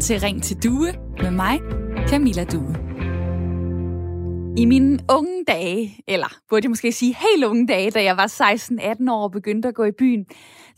[0.00, 1.60] til Ring til Due med mig,
[2.08, 2.76] Camilla Due.
[4.56, 8.26] I mine unge dage, eller burde jeg måske sige helt unge dage, da jeg var
[9.06, 10.26] 16-18 år og begyndte at gå i byen,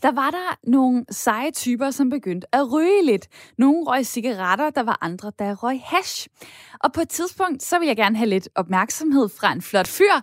[0.01, 3.27] der var der nogle seje typer, som begyndte at ryge lidt.
[3.57, 6.27] Nogle røg cigaretter, der var andre, der røg hash.
[6.83, 10.13] Og på et tidspunkt, så ville jeg gerne have lidt opmærksomhed fra en flot fyr,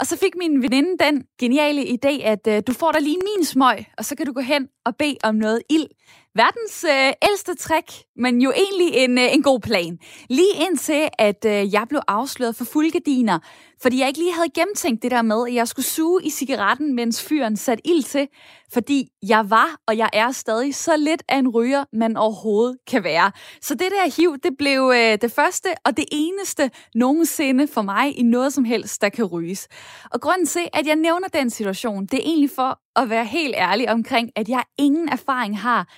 [0.00, 3.44] og så fik min veninde den geniale idé, at øh, du får da lige min
[3.44, 5.86] smøg, og så kan du gå hen og bede om noget ild.
[6.34, 9.98] Verdens øh, ældste trick, men jo egentlig en, øh, en god plan.
[10.30, 13.38] Lige indtil, at øh, jeg blev afsløret for fuldgardiner,
[13.82, 16.94] fordi jeg ikke lige havde gennemtænkt det der med, at jeg skulle suge i cigaretten,
[16.94, 18.28] mens fyren satte ild til,
[18.72, 23.04] fordi jeg var, og jeg er stadig så lidt af en ryger, man overhovedet kan
[23.04, 23.32] være.
[23.62, 28.18] Så det der hiv, det blev øh, det første og det eneste nogensinde for mig
[28.18, 29.68] i noget som helst, der kan ryges.
[30.10, 33.54] Og grunden til, at jeg nævner den situation, det er egentlig for at være helt
[33.56, 35.88] ærlig omkring, at jeg ingen erfaring har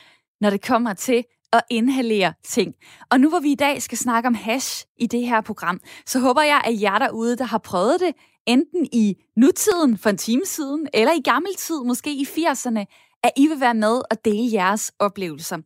[0.44, 2.74] når det kommer til at inhalere ting.
[3.10, 6.18] Og nu hvor vi i dag skal snakke om hash i det her program, så
[6.18, 8.12] håber jeg, at jer derude, der har prøvet det,
[8.46, 13.30] enten i nutiden for en time siden, eller i gammel tid, måske i 80'erne, at
[13.36, 15.58] I vil være med og dele jeres oplevelser.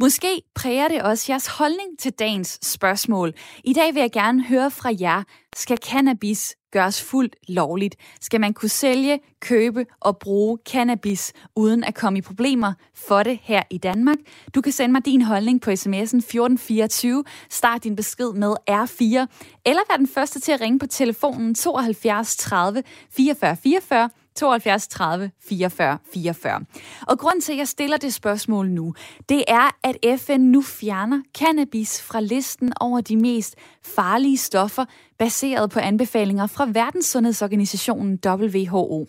[0.00, 3.32] Måske præger det også jeres holdning til dagens spørgsmål.
[3.64, 5.22] I dag vil jeg gerne høre fra jer.
[5.56, 7.96] Skal cannabis gøres fuldt lovligt?
[8.20, 13.38] Skal man kunne sælge, købe og bruge cannabis uden at komme i problemer for det
[13.42, 14.16] her i Danmark?
[14.54, 17.24] Du kan sende mig din holdning på sms'en 1424.
[17.50, 19.26] Start din besked med R4.
[19.66, 25.30] Eller vær den første til at ringe på telefonen 72 30 44 44 72 30
[25.48, 26.60] 44 44.
[27.06, 28.94] Og grund til, at jeg stiller det spørgsmål nu,
[29.28, 34.84] det er, at FN nu fjerner cannabis fra listen over de mest farlige stoffer,
[35.18, 39.06] baseret på anbefalinger fra Verdenssundhedsorganisationen WHO.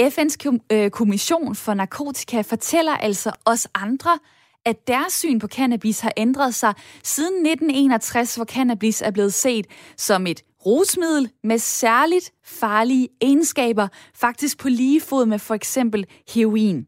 [0.00, 4.18] FN's øh, kommission for narkotika fortæller altså os andre,
[4.64, 9.66] at deres syn på cannabis har ændret sig siden 1961, hvor cannabis er blevet set
[9.96, 16.86] som et rusmiddel med særligt farlige egenskaber, faktisk på lige fod med for eksempel heroin.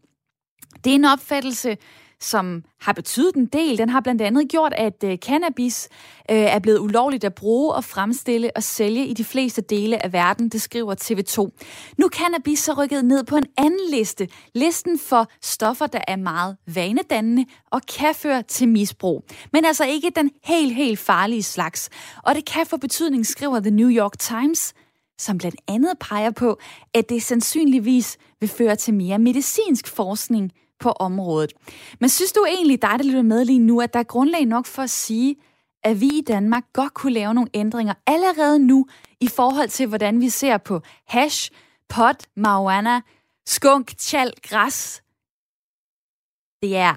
[0.85, 1.77] Det er en opfattelse,
[2.23, 3.79] som har betydet en del.
[3.79, 5.89] Den har blandt andet gjort, at øh, cannabis
[6.31, 10.13] øh, er blevet ulovligt at bruge og fremstille og sælge i de fleste dele af
[10.13, 11.37] verden, det skriver TV2.
[11.99, 14.29] Nu er cannabis så rykket ned på en anden liste.
[14.55, 19.25] Listen for stoffer, der er meget vanedannende og kan føre til misbrug.
[19.53, 21.91] Men altså ikke den helt, helt farlige slags.
[22.23, 24.75] Og det kan få betydning, skriver The New York Times,
[25.19, 26.59] som blandt andet peger på,
[26.95, 31.53] at det sandsynligvis vil føre til mere medicinsk forskning på området.
[32.01, 34.67] Men synes du egentlig, dig der lytter med lige nu, at der er grundlag nok
[34.67, 35.37] for at sige,
[35.83, 38.87] at vi i Danmark godt kunne lave nogle ændringer allerede nu
[39.21, 41.51] i forhold til, hvordan vi ser på hash,
[41.89, 43.01] pot, marijuana,
[43.47, 45.03] skunk, tjal, græs.
[46.63, 46.95] Det er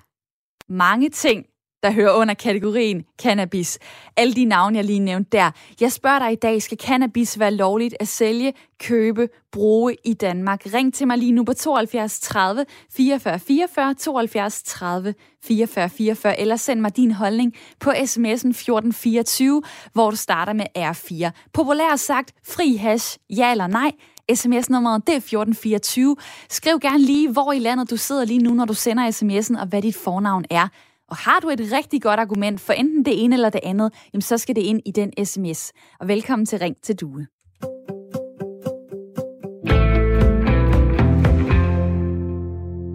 [0.72, 1.46] mange ting,
[1.86, 3.80] der hører under kategorien cannabis.
[4.18, 5.52] Alle de navne, jeg lige nævnte der.
[5.82, 10.62] Jeg spørger dig i dag, skal cannabis være lovligt at sælge, købe, bruge i Danmark?
[10.74, 15.14] Ring til mig lige nu på 72 30 44 44, 72 30
[15.44, 19.62] 44 44, eller send mig din holdning på sms'en 1424,
[19.94, 21.30] hvor du starter med R4.
[21.54, 23.92] Populært sagt, fri hash, ja eller nej?
[24.34, 26.16] SMS-nummeret det er 1424.
[26.50, 29.68] Skriv gerne lige, hvor i landet du sidder lige nu, når du sender sms'en, og
[29.68, 30.68] hvad dit fornavn er.
[31.08, 34.22] Og har du et rigtig godt argument for enten det ene eller det andet, jamen
[34.22, 35.72] så skal det ind i den sms.
[36.00, 37.28] Og velkommen til Ring til Due.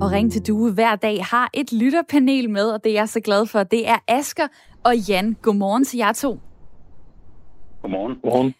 [0.01, 3.21] Og Ring til Due hver dag har et lytterpanel med, og det er jeg så
[3.21, 3.63] glad for.
[3.63, 4.47] Det er Asker
[4.85, 5.37] og Jan.
[5.43, 6.39] Godmorgen til jer to.
[7.83, 8.17] Godmorgen.
[8.23, 8.55] Godmorgen.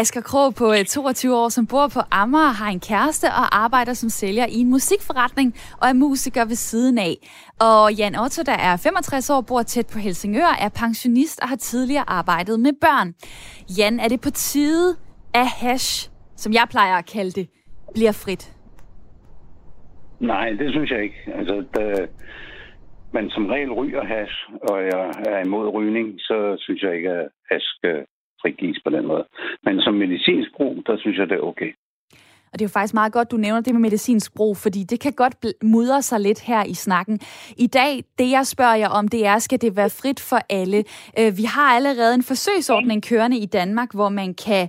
[0.00, 3.92] Asger Krog på øh, 22 år, som bor på Amager, har en kæreste og arbejder
[3.92, 7.14] som sælger i en musikforretning og er musiker ved siden af.
[7.60, 11.56] Og Jan Otto, der er 65 år, bor tæt på Helsingør, er pensionist og har
[11.56, 13.08] tidligere arbejdet med børn.
[13.78, 14.96] Jan, er det på tide,
[15.34, 17.46] at hash, som jeg plejer at kalde det,
[17.94, 18.44] bliver frit?
[20.20, 21.20] Nej, det synes jeg ikke.
[21.38, 22.08] Altså, det,
[23.12, 24.36] man som regel ryger hash,
[24.70, 28.04] og jeg er imod rygning, så synes jeg ikke, at hash skal
[28.44, 29.24] frigives på den måde.
[29.64, 31.70] Men som medicinsk brug, der synes jeg, det er okay.
[32.54, 35.00] Og det er jo faktisk meget godt, du nævner det med medicinsk brug, fordi det
[35.00, 37.20] kan godt mudre sig lidt her i snakken.
[37.56, 40.84] I dag, det jeg spørger jer om, det er, skal det være frit for alle?
[41.18, 44.68] Øh, vi har allerede en forsøgsordning kørende i Danmark, hvor man kan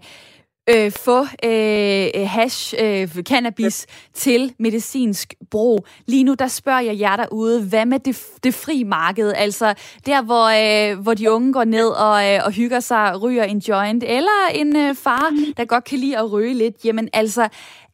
[0.70, 5.88] øh, få øh, hash, øh, cannabis til medicinsk brug.
[6.08, 9.34] Lige nu, der spørger jeg jer derude, hvad med det, det fri marked?
[9.36, 9.74] Altså
[10.06, 10.46] der, hvor,
[10.92, 14.50] øh, hvor de unge går ned og, øh, og hygger sig, ryger en joint, eller
[14.54, 16.76] en øh, far, der godt kan lide at ryge lidt.
[16.86, 17.50] Jamen altså,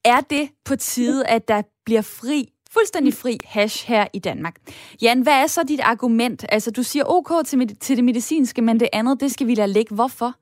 [0.05, 4.55] er det på tide, at der bliver fri fuldstændig fri hash her i Danmark.
[5.01, 6.45] Jan, hvad er så dit argument?
[6.49, 9.73] Altså, du siger ok til, til det medicinske, men det andet, det skal vi lade
[9.73, 9.95] ligge.
[9.95, 10.35] Hvorfor?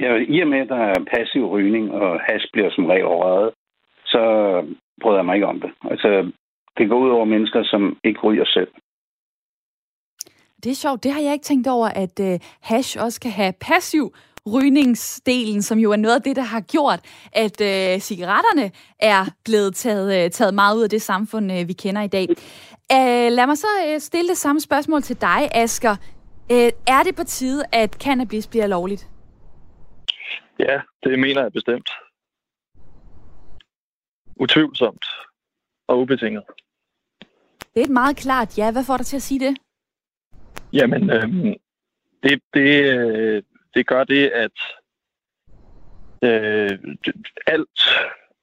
[0.00, 3.50] Ja, i og med, at der er passiv rygning, og hash bliver som regel røget,
[4.06, 4.22] så
[5.02, 5.70] bryder jeg mig ikke om det.
[5.90, 6.30] Altså,
[6.78, 8.68] det går ud over mennesker, som ikke ryger selv.
[10.64, 11.04] Det er sjovt.
[11.04, 14.14] Det har jeg ikke tænkt over, at øh, hash også kan have passiv
[14.52, 17.00] rygningsdelen, som jo er noget af det, der har gjort,
[17.32, 18.70] at øh, cigaretterne
[19.00, 22.26] er blevet taget, øh, taget meget ud af det samfund, øh, vi kender i dag.
[22.92, 25.96] Uh, lad mig så øh, stille det samme spørgsmål til dig, Asger.
[26.50, 26.56] Uh,
[26.86, 29.08] er det på tide, at cannabis bliver lovligt?
[30.58, 31.90] Ja, det mener jeg bestemt.
[34.36, 35.06] Utvivlsomt
[35.88, 36.42] og ubetinget.
[37.74, 38.72] Det er et meget klart ja.
[38.72, 39.56] Hvad får dig til at sige det?
[40.72, 41.56] Jamen, øh,
[42.22, 43.44] det, det,
[43.74, 44.58] det gør det, at
[46.22, 46.78] øh,
[47.46, 47.80] alt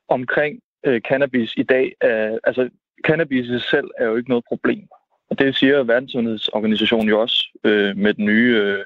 [0.08, 2.70] omkring øh, cannabis i dag, er, altså
[3.06, 4.88] cannabis i sig selv er jo ikke noget problem.
[5.30, 8.86] Og det siger Verdenssundhedsorganisationen jo også øh, med den nye øh,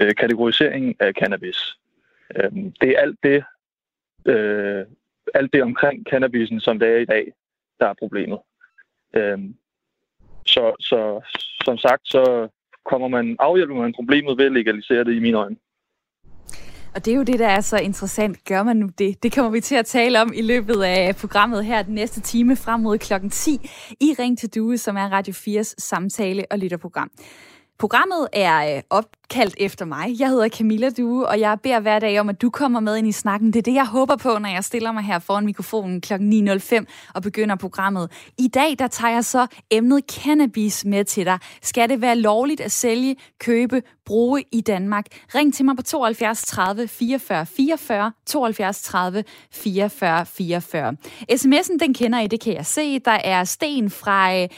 [0.00, 1.78] øh kategorisering af cannabis.
[2.36, 3.44] Øh, det er alt det,
[4.26, 4.86] øh,
[5.34, 7.32] alt det omkring cannabisen, som det er i dag,
[7.80, 8.38] der er problemet.
[9.16, 9.38] Øh,
[10.46, 11.20] så, så
[11.64, 12.48] som sagt, så
[12.84, 15.56] kommer man, afhjælper man problemet ved at legalisere det i mine øjne.
[16.94, 18.44] Og det er jo det, der er så interessant.
[18.44, 19.22] Gør man nu det?
[19.22, 22.56] Det kommer vi til at tale om i løbet af programmet her den næste time
[22.56, 23.50] frem mod klokken 10
[24.00, 27.10] i Ring til Due, som er Radio 4's samtale- og lytterprogram.
[27.78, 30.16] Programmet er øh, opkaldt efter mig.
[30.18, 33.08] Jeg hedder Camilla Due, og jeg beder hver dag om, at du kommer med ind
[33.08, 33.52] i snakken.
[33.52, 36.12] Det er det, jeg håber på, når jeg stiller mig her foran mikrofonen kl.
[36.14, 36.84] 9.05
[37.14, 38.10] og begynder programmet.
[38.38, 41.38] I dag, der tager jeg så emnet cannabis med til dig.
[41.62, 45.06] Skal det være lovligt at sælge, købe, bruge i Danmark?
[45.34, 50.96] Ring til mig på 72 30 44 44, 72 30 44 44.
[51.32, 52.98] SMS'en, den kender I, det kan jeg se.
[52.98, 54.48] Der er Sten fra øh,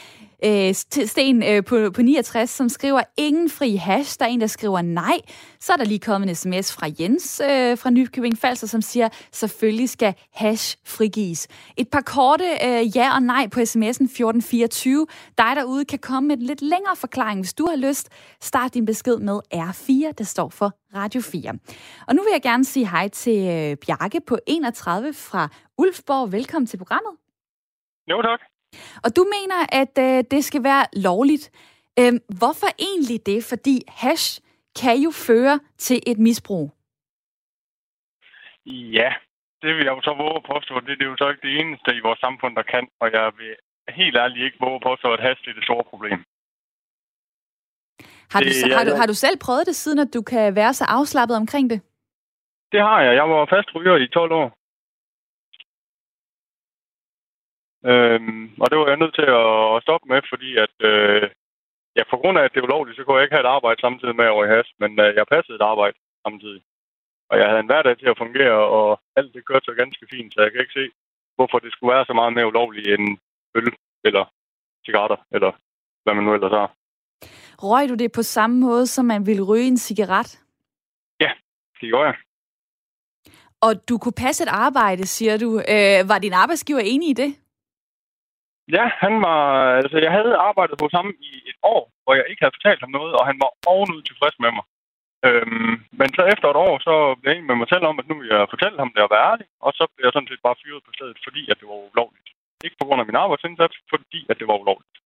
[0.45, 0.73] øh,
[1.07, 4.19] Sten øh, på, på 69, som skriver ingen fri hash.
[4.19, 5.17] Der er en, der skriver nej.
[5.59, 9.09] Så er der lige kommet en sms fra Jens øh, fra Nykøbing Falser, som siger,
[9.31, 11.47] selvfølgelig skal hash frigives.
[11.77, 15.07] Et par korte øh, ja og nej på sms'en 1424.
[15.37, 18.09] Dig derude kan komme med en lidt længere forklaring, hvis du har lyst.
[18.41, 21.53] Start din besked med R4, der står for Radio 4.
[22.07, 26.31] Og nu vil jeg gerne sige hej til øh, Bjarke på 31 fra Ulfborg.
[26.31, 27.11] Velkommen til programmet.
[28.07, 28.50] Jo, tak.
[29.05, 31.45] Og du mener, at øh, det skal være lovligt.
[31.99, 33.39] Øh, hvorfor egentlig det?
[33.51, 34.41] Fordi hash
[34.81, 36.71] kan jo føre til et misbrug.
[38.97, 39.11] Ja,
[39.61, 40.73] det vil jeg jo så våge at påstå.
[40.79, 42.87] Det, det er jo så ikke det eneste i vores samfund, der kan.
[43.01, 43.55] Og jeg vil
[43.89, 46.19] helt ærligt ikke våge at påstå, at hash er det store problem.
[48.33, 50.73] Har du, det, har, du, har du selv prøvet det, siden at du kan være
[50.73, 51.79] så afslappet omkring det?
[52.71, 53.13] Det har jeg.
[53.15, 54.47] Jeg var fast ryger i 12 år.
[57.91, 59.27] Øhm, og det var jeg nødt til
[59.75, 61.29] at stoppe med, fordi at, øh,
[61.97, 63.81] ja, på grund af, at det er ulovligt, så kunne jeg ikke have et arbejde
[63.81, 66.61] samtidig med over i has, men øh, jeg passede et arbejde samtidig.
[67.29, 70.33] Og jeg havde en hverdag til at fungere, og alt det kørte så ganske fint,
[70.33, 70.85] så jeg kan ikke se,
[71.35, 73.17] hvorfor det skulle være så meget mere ulovligt end
[73.55, 73.67] øl
[74.07, 74.23] eller
[74.85, 75.51] cigaretter, eller
[76.03, 76.69] hvad man nu ellers har.
[77.67, 80.39] Røg du det på samme måde, som man ville ryge en cigaret?
[81.19, 81.31] Ja,
[81.81, 82.15] det gjorde jeg.
[83.61, 85.49] Og du kunne passe et arbejde, siger du.
[85.59, 87.35] Øh, var din arbejdsgiver enig i det?
[88.75, 89.41] Ja, han var...
[89.81, 92.91] Altså, jeg havde arbejdet hos ham i et år, hvor jeg ikke havde fortalt ham
[92.99, 94.65] noget, og han var ovenud tilfreds med mig.
[95.27, 98.15] Øhm, men så efter et år, så blev jeg med mig selv om, at nu
[98.19, 100.61] vil jeg fortælle ham det at være ærlig, og så blev jeg sådan set bare
[100.63, 102.29] fyret på stedet, fordi at det var ulovligt.
[102.65, 104.97] Ikke på grund af min arbejdsindsats, fordi at det var ulovligt.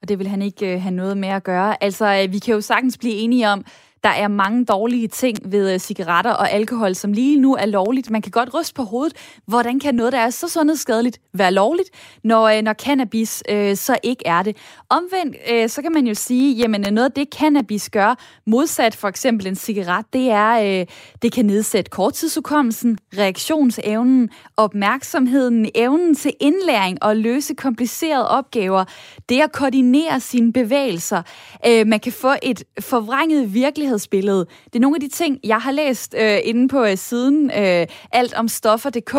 [0.00, 1.70] Og det vil han ikke øh, have noget med at gøre.
[1.86, 3.60] Altså, øh, vi kan jo sagtens blive enige om,
[4.04, 8.10] der er mange dårlige ting ved øh, cigaretter og alkohol, som lige nu er lovligt.
[8.10, 9.16] Man kan godt ryste på hovedet.
[9.46, 11.90] Hvordan kan noget, der er så sundhedsskadeligt, være lovligt,
[12.24, 14.56] når, øh, når cannabis øh, så ikke er det?
[14.88, 18.14] Omvendt, øh, så kan man jo sige, jamen øh, noget af det, cannabis gør,
[18.46, 20.86] modsat for eksempel en cigaret, det er, øh,
[21.22, 28.84] det kan nedsætte korttidsudkommelsen, reaktionsevnen, opmærksomheden, evnen til indlæring og løse komplicerede opgaver,
[29.28, 31.22] det at koordinere sine bevægelser.
[31.66, 34.44] Øh, man kan få et forvrænget virkelighed virkelighedsbillede.
[34.70, 37.86] Det er nogle af de ting, jeg har læst øh, inde på øh, siden øh,
[38.20, 39.14] altomstoffer.dk,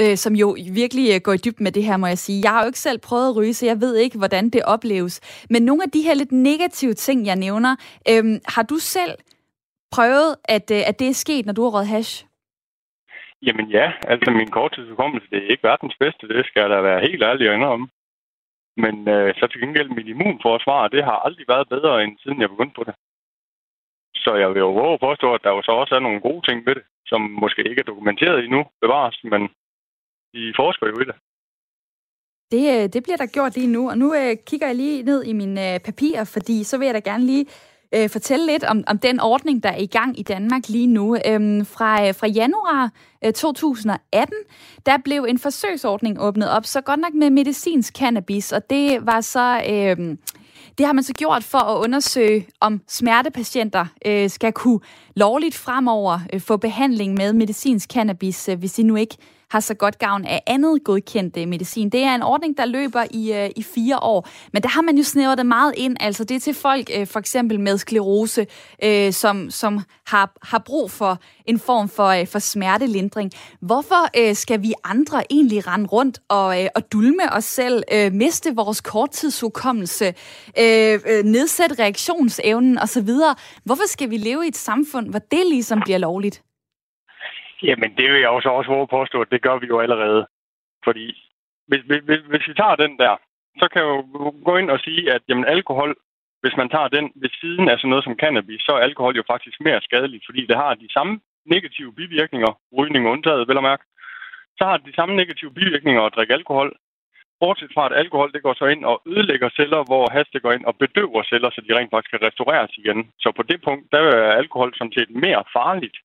[0.00, 0.48] øh, som jo
[0.82, 2.40] virkelig øh, går i dyb med det her, må jeg sige.
[2.44, 5.14] Jeg har jo ikke selv prøvet at ryge, så jeg ved ikke, hvordan det opleves.
[5.50, 7.72] Men nogle af de her lidt negative ting, jeg nævner,
[8.10, 9.14] øh, har du selv
[9.96, 12.26] prøvet, at, øh, at det er sket, når du har røget hash?
[13.46, 17.04] Jamen ja, altså min korttidsudkommelse, det er ikke verdens bedste, det skal jeg da være
[17.08, 17.82] helt ærlig og om.
[18.76, 22.48] Men øh, så til gengæld, mit immunforsvar, det har aldrig været bedre, end siden jeg
[22.54, 22.94] begyndte på det.
[24.24, 26.42] Så jeg vil jo våge at påstå, at der jo så også er nogle gode
[26.48, 29.42] ting ved det, som måske ikke er dokumenteret endnu, bevares, men
[30.34, 31.16] de forsker jo i det.
[32.52, 35.24] Det, øh, det bliver der gjort lige nu, og nu øh, kigger jeg lige ned
[35.24, 37.46] i mine øh, papirer, fordi så vil jeg da gerne lige
[37.94, 41.16] øh, fortælle lidt om, om den ordning, der er i gang i Danmark lige nu.
[41.26, 42.90] Øhm, fra, øh, fra januar
[43.24, 44.36] øh, 2018,
[44.86, 49.20] der blev en forsøgsordning åbnet op, så godt nok med medicinsk cannabis, og det var
[49.20, 49.62] så...
[49.70, 50.16] Øh,
[50.78, 54.80] det har man så gjort for at undersøge, om smertepatienter øh, skal kunne
[55.16, 59.16] lovligt fremover øh, få behandling med medicinsk cannabis, øh, hvis de nu ikke
[59.54, 61.88] har så godt gavn af andet godkendt medicin.
[61.88, 64.96] Det er en ordning, der løber i, øh, i fire år, men der har man
[64.96, 65.96] jo snævret det meget ind.
[66.00, 68.46] Altså det er til folk øh, for eksempel med sklerose,
[68.84, 73.30] øh, som, som har, har brug for en form for, øh, for smertelindring.
[73.60, 78.12] Hvorfor øh, skal vi andre egentlig rende rundt og, øh, og dulme os selv, øh,
[78.12, 80.14] miste vores korttidshukommelse,
[80.58, 83.10] øh, øh, nedsætte reaktionsevnen osv.?
[83.64, 86.42] Hvorfor skal vi leve i et samfund, hvor det ligesom bliver lovligt?
[87.68, 90.26] Jamen, det vil jeg også, også våge påstå, at det gør vi jo allerede.
[90.84, 91.06] Fordi
[91.68, 93.14] hvis, hvis, hvis vi tager den der,
[93.60, 94.00] så kan jeg jo
[94.44, 95.96] gå ind og sige, at jamen, alkohol,
[96.42, 99.24] hvis man tager den ved siden af sådan noget som cannabis, så er alkohol jo
[99.32, 103.84] faktisk mere skadeligt, fordi det har de samme negative bivirkninger, rygning undtaget, vel at mærke,
[104.58, 106.76] så har det de samme negative bivirkninger at drikke alkohol.
[107.40, 110.52] Bortset fra, at alkohol det går så ind og ødelægger celler, hvor has det går
[110.52, 113.10] ind og bedøver celler, så de rent faktisk kan restaureres igen.
[113.18, 115.96] Så på det punkt, der er alkohol som set mere farligt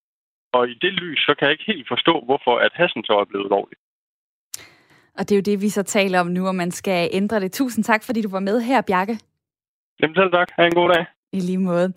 [0.54, 3.26] og i det lys, så kan jeg ikke helt forstå, hvorfor at hassen så er
[3.26, 3.78] blevet lovlig.
[5.18, 7.52] Og det er jo det, vi så taler om nu, og man skal ændre det.
[7.52, 9.20] Tusind tak, fordi du var med her, Bjarke.
[10.02, 10.48] Jamen selv tak.
[10.58, 11.06] Ha' en god dag.
[11.32, 11.94] I lige måde.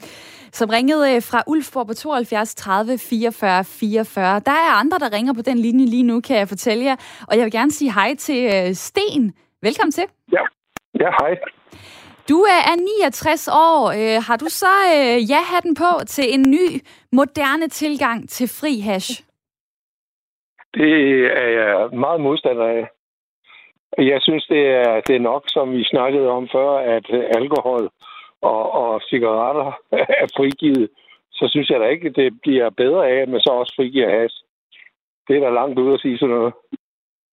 [0.52, 4.40] Som ringede øh, fra Ulfborg på 72 30 44 44.
[4.40, 6.96] Der er andre, der ringer på den linje lige nu, kan jeg fortælle jer.
[7.28, 9.34] Og jeg vil gerne sige hej til øh, Sten.
[9.62, 10.04] Velkommen til.
[10.32, 10.42] Ja,
[11.00, 11.61] ja hej.
[12.28, 13.80] Du er 69 år.
[13.98, 16.66] Øh, har du så øh, ja-hatten på til en ny,
[17.12, 19.10] moderne tilgang til fri hash?
[20.74, 20.92] Det
[21.42, 22.88] er jeg meget modstander af.
[23.98, 27.06] Jeg synes, det er, det er nok, som vi snakkede om før, at
[27.40, 27.90] alkohol
[28.40, 29.72] og, og cigaretter
[30.22, 30.88] er frigivet.
[31.32, 34.36] Så synes jeg da ikke, det bliver bedre af, at man så også frigiver hash.
[35.28, 36.52] Det er da langt ud at sige sådan noget.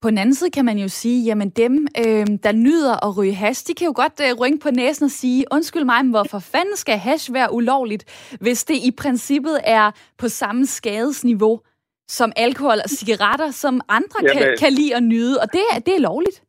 [0.01, 3.33] På den anden side kan man jo sige, jamen dem, øh, der nyder at ryge
[3.33, 6.39] hash, de kan jo godt øh, rynke på næsen og sige, undskyld mig, men hvorfor
[6.39, 8.03] fanden skal hash være ulovligt,
[8.41, 11.59] hvis det i princippet er på samme skadesniveau
[12.07, 15.93] som alkohol og cigaretter, som andre jamen, kan, kan lide at nyde, og det, det
[15.95, 16.43] er lovligt.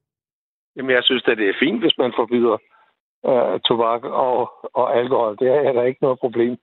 [0.76, 2.56] Jamen, jeg synes at det er fint, hvis man forbyder
[3.28, 4.38] øh, tobak og,
[4.74, 5.36] og alkohol.
[5.38, 6.56] Det er der ikke noget problem.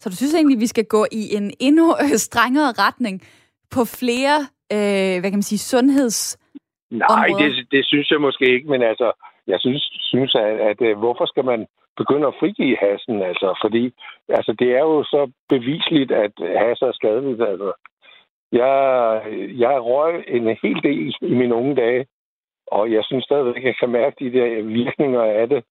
[0.00, 3.22] Så du synes egentlig, vi skal gå i en endnu strengere retning
[3.70, 6.38] på flere øh, hvad kan man sige, sundheds
[6.90, 9.12] Nej, det, det synes jeg måske ikke, men altså,
[9.46, 11.66] jeg synes, synes at, at, at hvorfor skal man
[11.96, 13.92] begynde at frigive hassen, altså, fordi
[14.28, 17.72] altså, det er jo så bevisligt, at has er skadeligt, altså.
[18.52, 19.22] Jeg,
[19.64, 22.06] jeg røg en hel del i mine unge dage,
[22.66, 25.64] og jeg synes stadigvæk, jeg kan mærke de der virkninger af det,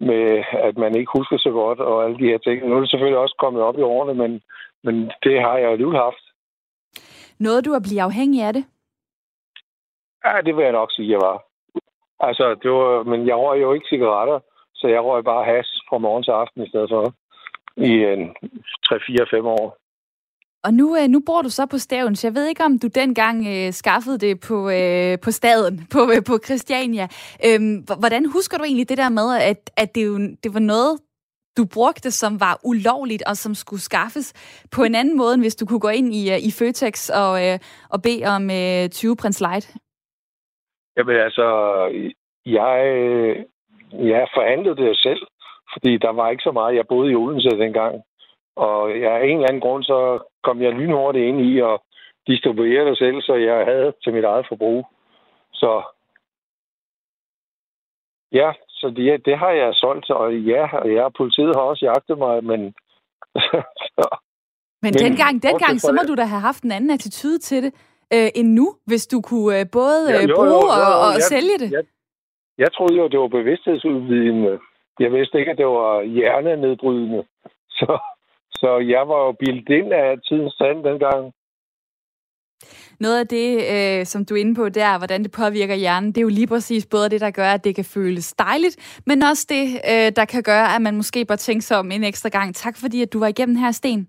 [0.00, 2.68] med at man ikke husker så godt, og alle de her ting.
[2.68, 4.42] Nu er det selvfølgelig også kommet op i årene, men,
[4.84, 6.24] men det har jeg alligevel haft.
[7.38, 8.64] Nåede du at blive afhængig af det?
[10.24, 11.42] Ja, det vil jeg nok sige, jeg var.
[12.20, 14.40] Altså, det var, men jeg røg jo ikke cigaretter,
[14.74, 17.14] så jeg røg bare has fra morgen til aften i stedet for
[17.76, 18.36] i en
[18.86, 19.76] 3-4-5 år.
[20.66, 22.24] Og nu, øh, nu bor du så på Stavens.
[22.24, 26.24] Jeg ved ikke, om du dengang øh, skaffede det på, øh, på staden, på, øh,
[26.26, 27.08] på Christiania.
[27.46, 30.98] Øhm, hvordan husker du egentlig det der med, at, at det, jo, det var noget,
[31.56, 34.26] du brugte, som var ulovligt og som skulle skaffes
[34.76, 37.32] på en anden måde, end hvis du kunne gå ind i, øh, i Føtex og,
[37.46, 37.58] øh,
[37.90, 39.66] og bede om øh, 20 Prins Light?
[40.96, 41.46] Jamen altså,
[42.46, 43.36] jeg, øh,
[43.92, 45.22] jeg forhandlede det selv,
[45.72, 46.76] fordi der var ikke så meget.
[46.76, 48.02] Jeg boede i Odense dengang,
[48.56, 51.84] og jeg, af en eller anden grund, så kom jeg lynhurtigt ind i og
[52.26, 54.86] distribuere det selv, så jeg havde til mit eget forbrug.
[55.52, 55.82] Så
[58.32, 62.18] ja, så det, det har jeg solgt, og ja, og ja, politiet har også jagtet
[62.18, 62.60] mig, men...
[63.88, 64.04] så,
[64.82, 67.72] men, men dengang, dengang så må du da have haft en anden attitude til det
[68.14, 71.06] øh, end nu, hvis du kunne øh, både ja, jo, bruge jo, jo, jo, og,
[71.06, 71.70] og jeg, sælge det.
[71.72, 71.84] Jeg,
[72.58, 74.58] jeg troede jo, det var bevidsthedsudvidende.
[75.00, 77.24] Jeg vidste ikke, at det var hjernenedbrydende.
[77.78, 77.98] Så,
[78.50, 81.32] så jeg var jo bildt ind af tidens sand dengang.
[83.00, 86.18] Noget af det, øh, som du er inde på der, hvordan det påvirker hjernen, det
[86.18, 89.46] er jo lige præcis både det, der gør, at det kan føles dejligt, men også
[89.48, 92.54] det, øh, der kan gøre, at man måske bør tænke sig om en ekstra gang.
[92.54, 94.08] Tak fordi, at du var igennem her, Sten.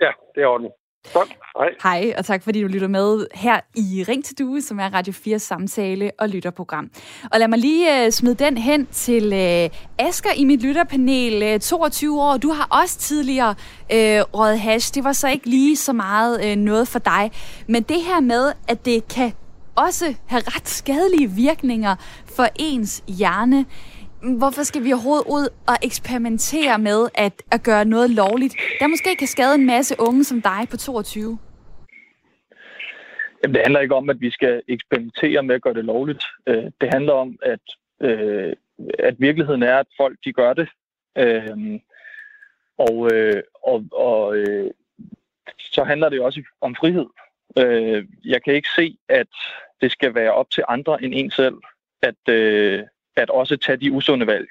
[0.00, 0.74] Ja, det er ordentligt.
[1.12, 1.28] Godt.
[1.58, 1.68] Hej.
[1.82, 5.12] Hej, og tak fordi du lytter med her i Ring til Due, som er Radio
[5.12, 6.90] 4 samtale- og lytterprogram.
[7.32, 11.42] Og lad mig lige uh, smide den hen til øh, uh, Asker i mit lytterpanel,
[11.42, 12.36] øh, uh, 22 år.
[12.36, 14.94] Du har også tidligere uh, røget hash.
[14.94, 17.30] Det var så ikke lige så meget uh, noget for dig.
[17.66, 19.32] Men det her med, at det kan
[19.74, 21.96] også have ret skadelige virkninger
[22.36, 23.64] for ens hjerne.
[24.22, 29.16] Hvorfor skal vi overhovedet ud og eksperimentere med at, at gøre noget lovligt, der måske
[29.16, 31.38] kan skade en masse unge som dig på 22?
[33.42, 36.24] Jamen, det handler ikke om, at vi skal eksperimentere med at gøre det lovligt.
[36.46, 37.60] Øh, det handler om, at,
[38.00, 38.52] øh,
[38.98, 40.68] at virkeligheden er, at folk de gør det.
[41.18, 41.80] Øhm, øh,
[42.78, 43.10] og
[43.62, 44.36] og, og
[45.58, 47.06] så handler det også om frihed.
[47.58, 49.28] Øh, jeg kan ikke se, at
[49.80, 51.54] det skal være op til andre end en selv,
[52.02, 52.82] at, øh,
[53.16, 54.46] at også tage de usunde valg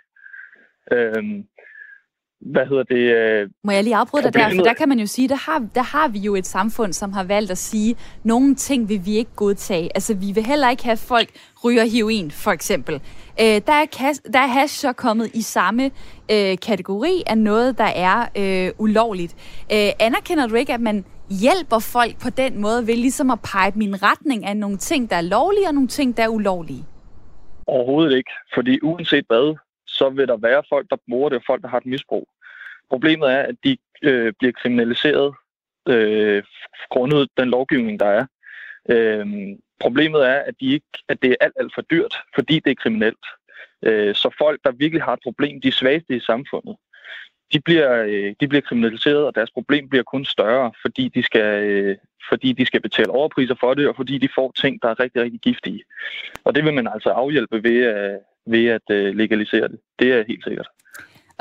[2.41, 2.95] hvad hedder det?
[2.95, 4.55] Øh, Må jeg lige afbryde dig der?
[4.55, 7.13] For der kan man jo sige, der har, der har vi jo et samfund, som
[7.13, 9.89] har valgt at sige, nogle ting vil vi ikke godtage.
[9.95, 11.29] Altså, vi vil heller ikke have folk
[11.63, 12.95] ryger heroin, for eksempel.
[13.41, 15.91] Øh, der, er kas, der er hash så kommet i samme
[16.31, 19.35] øh, kategori af noget, der er øh, ulovligt.
[19.73, 23.71] Øh, anerkender du ikke, at man hjælper folk på den måde ved ligesom at pege
[23.75, 26.85] min retning af nogle ting, der er lovlige, og nogle ting, der er ulovlige?
[27.67, 31.61] Overhovedet ikke, fordi uanset hvad, så vil der være folk, der bruger det, og folk,
[31.61, 32.29] der har et misbrug.
[32.89, 35.35] Problemet er, at de øh, bliver kriminaliseret
[35.89, 36.43] øh,
[36.89, 38.25] grundet den lovgivning, der er.
[38.89, 39.25] Øh,
[39.79, 42.81] problemet er, at, de ikke, at det er alt, alt for dyrt, fordi det er
[42.83, 43.25] kriminelt.
[43.83, 46.75] Øh, så folk, der virkelig har et problem, de svageste i samfundet,
[47.53, 51.63] de bliver, øh, de bliver kriminaliseret, og deres problem bliver kun større, fordi de skal,
[51.63, 51.97] øh,
[52.29, 55.21] fordi de skal betale overpriser for det, og fordi de får ting, der er rigtig,
[55.21, 55.83] rigtig giftige.
[56.43, 59.79] Og det vil man altså afhjælpe ved, øh, ved at øh, legalisere det.
[59.99, 60.67] Det er helt sikkert.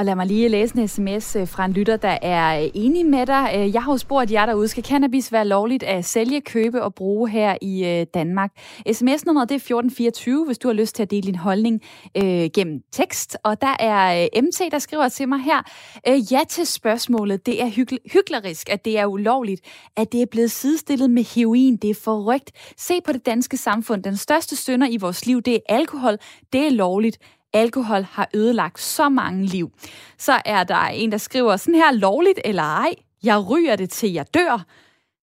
[0.01, 3.07] Og lad mig lige læse en sms øh, fra en lytter, der er øh, enig
[3.07, 3.55] med dig.
[3.57, 6.95] Øh, jeg har jo spurgt jer derude, skal cannabis være lovligt at sælge, købe og
[6.95, 8.51] bruge her i Danmark?
[8.93, 11.81] SMS-nummeret det er 1424, hvis du har lyst til at dele din holdning
[12.17, 13.37] øh, gennem tekst.
[13.45, 15.63] Og der er MT, der skriver til mig her,
[16.09, 17.47] øh, ja til spørgsmålet.
[17.47, 17.67] Det er
[18.13, 19.61] hyklerisk, at det er ulovligt,
[19.97, 21.77] at det er blevet sidestillet med heroin.
[21.77, 22.51] Det er forrygt.
[22.77, 24.03] Se på det danske samfund.
[24.03, 26.17] Den største sønder i vores liv, det er alkohol.
[26.53, 27.19] Det er lovligt
[27.53, 29.71] alkohol har ødelagt så mange liv.
[30.19, 34.13] Så er der en, der skriver sådan her, lovligt eller ej, jeg ryger det til
[34.13, 34.65] jeg dør.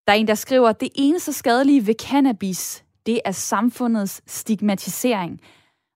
[0.08, 5.42] Der er en, der skriver, det eneste skadelige ved cannabis, det er samfundets stigmatisering.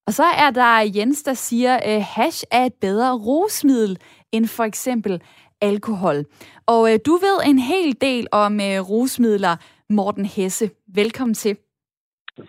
[0.08, 3.98] Og så er der Jens, der siger, at hash er et bedre rosmiddel
[4.32, 5.22] end for eksempel
[5.62, 6.26] alkohol.
[6.66, 9.56] Og øh, du ved en hel del om øh, rusmidler,
[9.90, 10.70] Morten Hesse.
[10.88, 11.58] Velkommen til.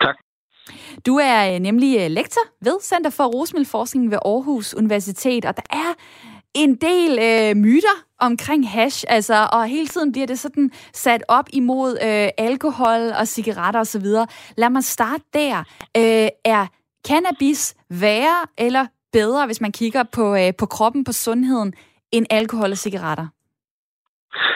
[0.00, 0.21] Tak.
[1.06, 5.62] Du er øh, nemlig øh, lektor ved Center for Rosmiddelforskning ved Aarhus Universitet, og der
[5.70, 5.94] er
[6.54, 11.48] en del øh, myter omkring hash, altså, og hele tiden bliver det sådan sat op
[11.52, 14.06] imod øh, alkohol og cigaretter osv.
[14.56, 15.58] Lad mig starte der.
[15.96, 16.66] Øh, er
[17.06, 21.72] cannabis værre eller bedre, hvis man kigger på, øh, på kroppen, på sundheden,
[22.12, 23.26] end alkohol og cigaretter?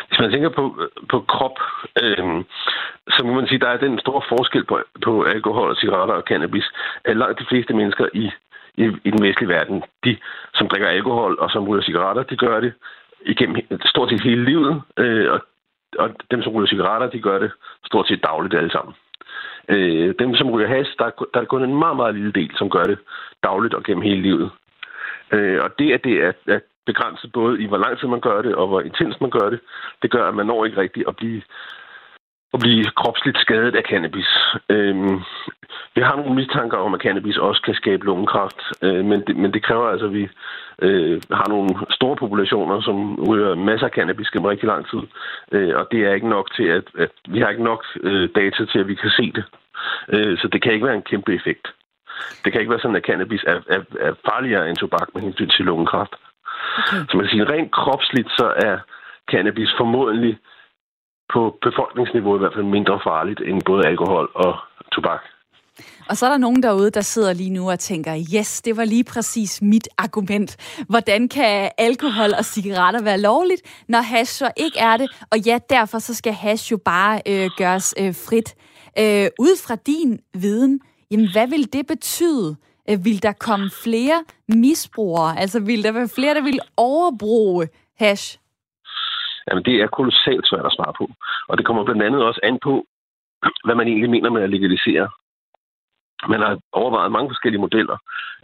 [0.09, 0.65] Hvis man tænker på,
[1.09, 1.59] på krop,
[2.03, 2.45] øh,
[3.15, 6.23] så må man sige, der er den store forskel på, på alkohol, og cigaretter og
[6.23, 6.67] cannabis.
[7.05, 8.31] At langt de fleste mennesker i,
[8.75, 10.17] i, i den vestlige verden, de
[10.55, 12.73] som drikker alkohol og som ryger cigaretter, de gør det
[13.21, 14.83] igennem stort set hele livet.
[14.97, 15.41] Øh, og,
[15.99, 17.51] og dem, som ryger cigaretter, de gør det
[17.85, 18.95] stort set dagligt alle sammen.
[19.69, 22.71] Øh, dem, som ryger has, der, der er kun en meget, meget lille del, som
[22.71, 22.99] gør det
[23.43, 24.51] dagligt og gennem hele livet.
[25.33, 28.43] Øh, og det, at det er, at begrænset både i, hvor lang tid man gør
[28.43, 29.61] det, og hvor intens man gør det,
[30.03, 31.43] det gør, at man når ikke rigtigt at blive
[32.55, 34.31] at blive kropsligt skadet af cannabis.
[34.69, 35.21] Øhm,
[35.95, 39.53] vi har nogle mistanker om, at cannabis også kan skabe lungekræft, øh, men, det, men
[39.53, 40.29] det kræver altså, at vi
[40.83, 42.97] øh, har nogle store populationer, som
[43.29, 45.03] ryger masser af cannabis gennem rigtig lang tid,
[45.53, 48.65] øh, og det er ikke nok til, at, at vi har ikke nok øh, data
[48.65, 49.45] til, at vi kan se det.
[50.15, 51.67] Øh, så det kan ikke være en kæmpe effekt.
[52.45, 55.49] Det kan ikke være sådan, at cannabis er, er, er farligere end tobak med hensyn
[55.49, 56.15] til lungekræft.
[56.79, 57.01] Okay.
[57.09, 58.75] Så man kan sige, rent kropsligt, så er
[59.31, 60.39] cannabis formodentlig
[61.33, 64.53] på befolkningsniveau i hvert fald mindre farligt end både alkohol og
[64.93, 65.23] tobak.
[66.09, 68.85] Og så er der nogen derude, der sidder lige nu og tænker, yes, det var
[68.85, 70.57] lige præcis mit argument.
[70.89, 75.11] Hvordan kan alkohol og cigaretter være lovligt, når hash så ikke er det?
[75.33, 78.55] Og ja, derfor så skal hash jo bare øh, gøres øh, frit.
[78.99, 82.57] Øh, ud fra din viden, jamen hvad vil det betyde?
[82.91, 85.39] Øh, vil der komme flere misbrugere?
[85.39, 87.69] Altså vil der være flere, der vil overbruge
[87.99, 88.39] hash?
[89.49, 91.07] Jamen, det er kolossalt svært at svare på.
[91.49, 92.87] Og det kommer blandt andet også an på,
[93.65, 95.09] hvad man egentlig mener med at legalisere.
[96.29, 97.97] Man har overvejet mange forskellige modeller.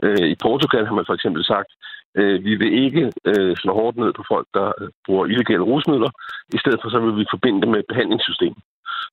[0.02, 1.70] Øh, I Portugal har man for eksempel sagt,
[2.18, 6.11] øh, vi vil ikke øh, slå hårdt ned på folk, der øh, bruger illegale rusmidler.
[6.57, 8.55] I stedet for så vil vi forbinde det med et behandlingssystem.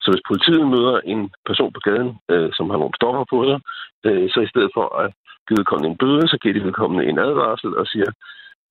[0.02, 3.60] Så hvis politiet møder en person på gaden, øh, som har nogle stoffer på sig,
[4.34, 5.08] så i stedet for at
[5.50, 8.10] givet vedkommende en bøde, så giver de vedkommende en advarsel og siger,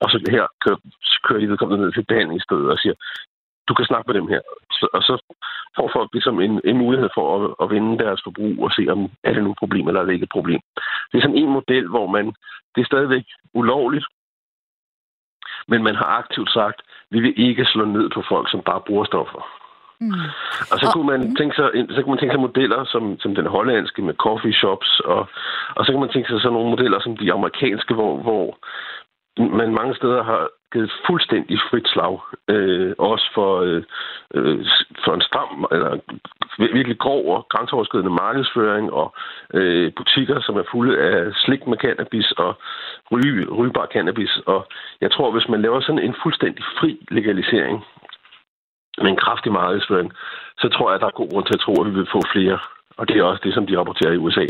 [0.02, 0.80] og så her kører,
[1.26, 2.94] kører de vedkommende ned til behandlingsstedet og siger,
[3.68, 4.40] du kan snakke med dem her.
[4.78, 5.14] Så, og så
[5.76, 9.10] får folk ligesom en, en mulighed for at, at vinde deres forbrug og se, om
[9.24, 10.60] er det nu et problem, eller er det ikke et problem.
[11.08, 12.26] Det er sådan en model, hvor man,
[12.74, 14.06] det er stadigvæk ulovligt,
[15.68, 19.04] men man har aktivt sagt, vi vil ikke slå ned på folk, som bare bruger
[19.04, 19.57] stoffer.
[20.00, 20.12] Mm.
[20.72, 21.36] Og så kunne man mm.
[21.36, 25.00] tænke sig, så kunne man tænke sig modeller som, som den hollandske med coffee shops,
[25.00, 25.28] og,
[25.76, 28.58] og så kan man tænke sig sådan nogle modeller som de amerikanske, hvor, hvor
[29.38, 32.18] man mange steder har givet fuldstændig frit slag.
[32.48, 33.82] Øh, også for, øh,
[34.34, 34.66] øh,
[35.04, 35.98] for en stram, eller
[36.58, 39.14] virkelig grov og grænseoverskridende markedsføring, og
[39.54, 42.54] øh, butikker, som er fulde af slik med cannabis og
[43.12, 43.22] ry,
[43.58, 44.38] rygbar cannabis.
[44.46, 44.66] Og
[45.00, 47.84] jeg tror, hvis man laver sådan en fuldstændig fri legalisering
[49.02, 50.12] med en kraftig markedsføring,
[50.58, 52.20] så tror jeg, at der er god grund til at tro, at vi vil få
[52.34, 52.58] flere.
[52.98, 54.46] Og det er også det, som de rapporterer i USA.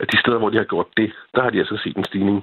[0.00, 2.38] At de steder, hvor de har gjort det, der har de altså set en stigning.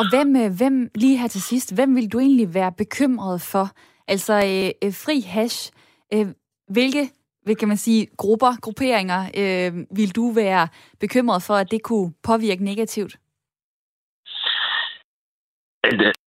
[0.00, 3.66] Og hvem, øh, hvem lige her til sidst, hvem vil du egentlig være bekymret for?
[4.08, 5.72] Altså øh, øh, fri hash,
[6.14, 6.26] øh,
[6.68, 7.04] hvilke
[7.44, 10.68] hvad kan man sige, grupper, grupperinger, øh, vil du være
[11.00, 13.16] bekymret for, at det kunne påvirke negativt?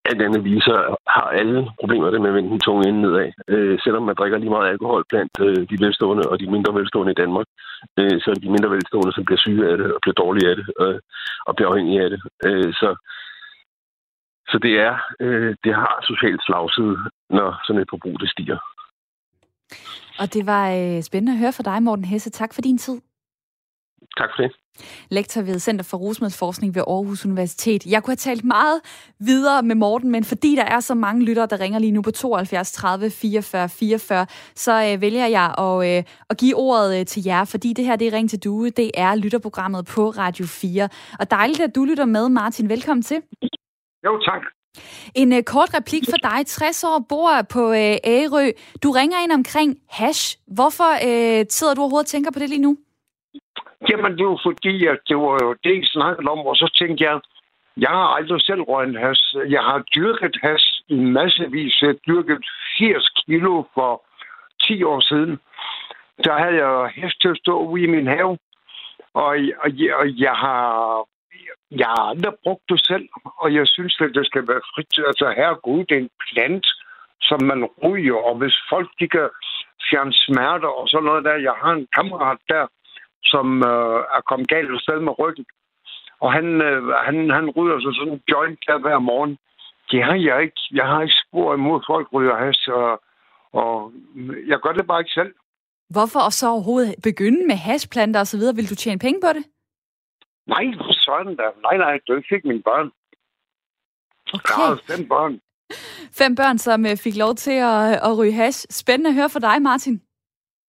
[0.08, 0.78] Alt, alt andet viser,
[1.16, 3.30] har alle problemer det med at vende den tunge ende nedad.
[3.48, 7.12] Øh, selvom man drikker lige meget alkohol blandt øh, de velstående og de mindre velstående
[7.12, 7.46] i Danmark,
[7.98, 10.50] øh, så er det de mindre velstående, som bliver syge af det og bliver dårlige
[10.50, 10.98] af det øh,
[11.48, 12.20] og bliver afhængige af det.
[12.48, 12.88] Øh, så
[14.52, 16.96] så det er, øh, det har socialt slagside,
[17.30, 18.58] når sådan et forbrug det stiger.
[20.20, 22.30] Og det var øh, spændende at høre fra dig, Morten Hesse.
[22.30, 23.00] Tak for din tid.
[24.16, 24.52] Tak for det.
[25.10, 27.86] Lektor ved Center for Rusmiddelsforskning ved Aarhus Universitet.
[27.86, 28.80] Jeg kunne have talt meget
[29.20, 32.10] videre med Morten, men fordi der er så mange lyttere, der ringer lige nu på
[32.10, 37.22] 72 30 44 44, så øh, vælger jeg at, øh, at give ordet øh, til
[37.24, 38.70] jer, fordi det her det er Ring til Due.
[38.70, 40.88] Det er lytterprogrammet på Radio 4.
[41.18, 42.68] Og dejligt, at du lytter med, Martin.
[42.68, 43.22] Velkommen til.
[44.04, 44.42] Jo, tak.
[45.14, 46.46] En uh, kort replik for dig.
[46.46, 48.50] 60 år bor på uh, Ærø.
[48.82, 50.38] Du ringer ind omkring hash.
[50.46, 52.76] Hvorfor uh, sidder du overhovedet og tænker på det lige nu?
[53.90, 57.04] Jamen, det var fordi, at det var jo det, I snakkede om, og så tænkte
[57.04, 57.20] jeg,
[57.76, 59.34] jeg har aldrig selv røget has.
[59.48, 61.82] Jeg har dyrket has i massevis.
[61.82, 62.44] Jeg har dyrket
[62.78, 64.02] 80 kilo for
[64.62, 65.40] 10 år siden.
[66.24, 68.38] Der havde jeg hest til at stå ude i min have.
[69.14, 70.64] Og, og, og jeg har
[71.70, 73.08] jeg har aldrig brugt det selv,
[73.42, 74.98] og jeg synes, at det skal være frit.
[75.06, 76.66] Altså, her Gud, det er en plant,
[77.20, 79.28] som man ryger, og hvis folk de kan
[79.90, 81.46] fjerne smerter og sådan noget der.
[81.48, 82.66] Jeg har en kammerat der,
[83.24, 85.46] som øh, er kommet galt af sted med ryggen,
[86.20, 89.38] og han, øh, han, han ryger så sådan en joint der hver morgen.
[89.90, 90.60] Det har jeg ikke.
[90.72, 93.02] Jeg har ikke spor imod, folk ryger has, og,
[93.52, 93.92] og
[94.46, 95.34] jeg gør det bare ikke selv.
[95.90, 98.40] Hvorfor så overhovedet begynde med hashplanter osv.?
[98.40, 99.44] Vil du tjene penge på det?
[100.46, 100.64] Nej,
[101.06, 101.50] sådan der.
[101.62, 102.90] Nej, nej, du fik mine børn.
[104.34, 104.58] Okay.
[104.58, 105.40] Jeg har fem børn.
[106.20, 108.66] Fem børn, som øh, fik lov til at, at ryge hash.
[108.70, 110.02] Spændende at høre fra dig, Martin.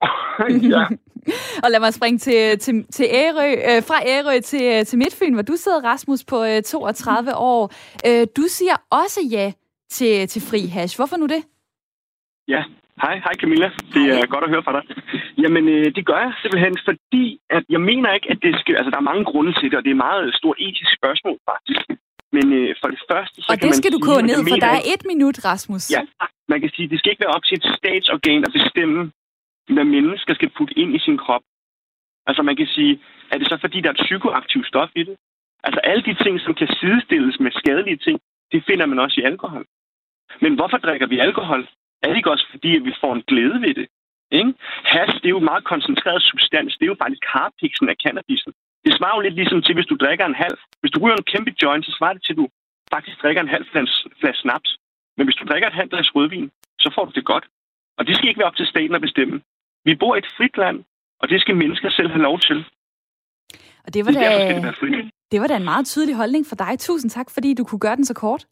[0.74, 0.86] ja.
[1.64, 5.34] og lad mig springe til, til, til Ærø, øh, fra Ærø til, øh, til Midtfyn,
[5.34, 7.62] hvor du sidder, Rasmus, på øh, 32 år.
[8.08, 9.52] Øh, du siger også ja
[9.90, 10.98] til, til fri hash.
[10.98, 11.42] Hvorfor nu det?
[12.48, 12.62] Ja,
[13.04, 13.16] hej.
[13.26, 13.70] Hej Camilla.
[13.94, 14.34] Det er hej.
[14.34, 14.84] godt at høre fra dig.
[15.44, 17.26] Jamen, øh, det gør jeg simpelthen, fordi
[17.58, 18.76] at jeg mener ikke, at det skal...
[18.80, 21.38] Altså, der er mange grunde til det, og det er et meget stort etisk spørgsmål,
[21.52, 21.86] faktisk.
[22.36, 23.36] Men øh, for det første...
[23.42, 25.84] Så og kan det skal man du gå ned, for der er et minut, Rasmus.
[25.96, 26.02] Ja,
[26.52, 29.00] man kan sige, det skal ikke være op til et statsorgan at bestemme,
[29.74, 31.42] hvad mennesker skal putte ind i sin krop.
[32.28, 33.00] Altså man kan sige,
[33.32, 35.18] er det så fordi, der er et psykoaktivt stof i det?
[35.64, 38.20] Altså alle de ting, som kan sidestilles med skadelige ting,
[38.52, 39.66] det finder man også i alkohol.
[40.42, 41.62] Men hvorfor drikker vi alkohol?
[42.04, 43.88] Er det ikke også fordi, at vi får en glæde ved det?
[44.32, 44.54] Ikke?
[44.94, 46.78] Has, det er jo meget koncentreret substans.
[46.78, 48.54] Det er jo faktisk harpiksen af cannabisen.
[48.86, 50.58] Det svarer jo lidt ligesom til, hvis du drikker en halv.
[50.82, 52.48] Hvis du ryger en kæmpe joint, så svarer det til, at du
[52.94, 53.66] faktisk drikker en halv
[54.20, 54.70] flaske snaps.
[55.18, 56.52] Men hvis du drikker et halvt glas rødvin,
[56.84, 57.46] så får du det godt.
[57.98, 59.42] Og det skal ikke være op til staten at bestemme.
[59.86, 60.78] Vi bor i et frit land,
[61.22, 62.66] og det skal mennesker selv have lov til.
[63.86, 66.80] Og det var, det, da, det, det var da en meget tydelig holdning for dig.
[66.80, 68.46] Tusind tak, fordi du kunne gøre den så kort.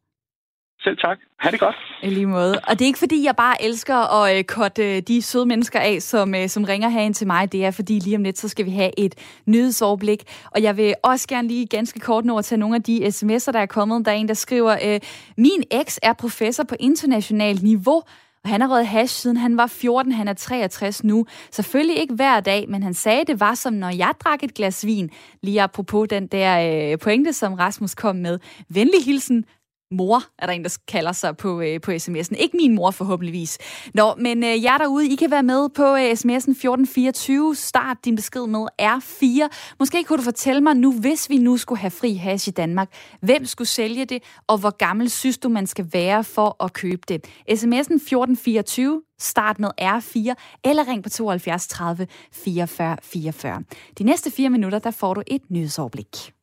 [0.80, 1.18] Selv tak.
[1.40, 1.76] Ha' det godt.
[2.04, 2.60] I lige måde.
[2.68, 5.80] Og det er ikke, fordi jeg bare elsker at øh, korte øh, de søde mennesker
[5.80, 7.52] af, som, øh, som ringer herind til mig.
[7.52, 10.24] Det er, fordi lige om lidt, så skal vi have et nyhedsoverblik.
[10.52, 13.52] Og jeg vil også gerne lige ganske kort nå at tage nogle af de sms'er,
[13.52, 14.06] der er kommet.
[14.06, 15.00] Der er en, der skriver, øh,
[15.38, 18.02] min eks er professor på internationalt niveau,
[18.44, 21.26] og han har røget hash siden han var 14, han er 63 nu.
[21.52, 24.86] Selvfølgelig ikke hver dag, men han sagde, det var som når jeg drak et glas
[24.86, 25.10] vin.
[25.44, 28.40] Lige apropos den der øh, pointe, som Rasmus kom med.
[28.70, 29.46] Venlig hilsen,
[29.92, 32.36] mor, er der en, der kalder sig på, øh, på sms'en.
[32.36, 33.58] Ikke min mor forhåbentligvis.
[33.94, 37.56] Nå, men øh, jer derude, I kan være med på øh, sms'en 1424.
[37.56, 39.50] Start din besked med R4.
[39.80, 42.90] Måske kunne du fortælle mig nu, hvis vi nu skulle have fri hash i Danmark,
[43.22, 47.02] hvem skulle sælge det, og hvor gammel synes du, man skal være for at købe
[47.08, 47.26] det?
[47.50, 49.02] sms'en 1424.
[49.20, 53.64] Start med R4, eller ring på 72 30 44 44.
[53.98, 56.34] De næste fire minutter, der får du et nyhedsoverblik.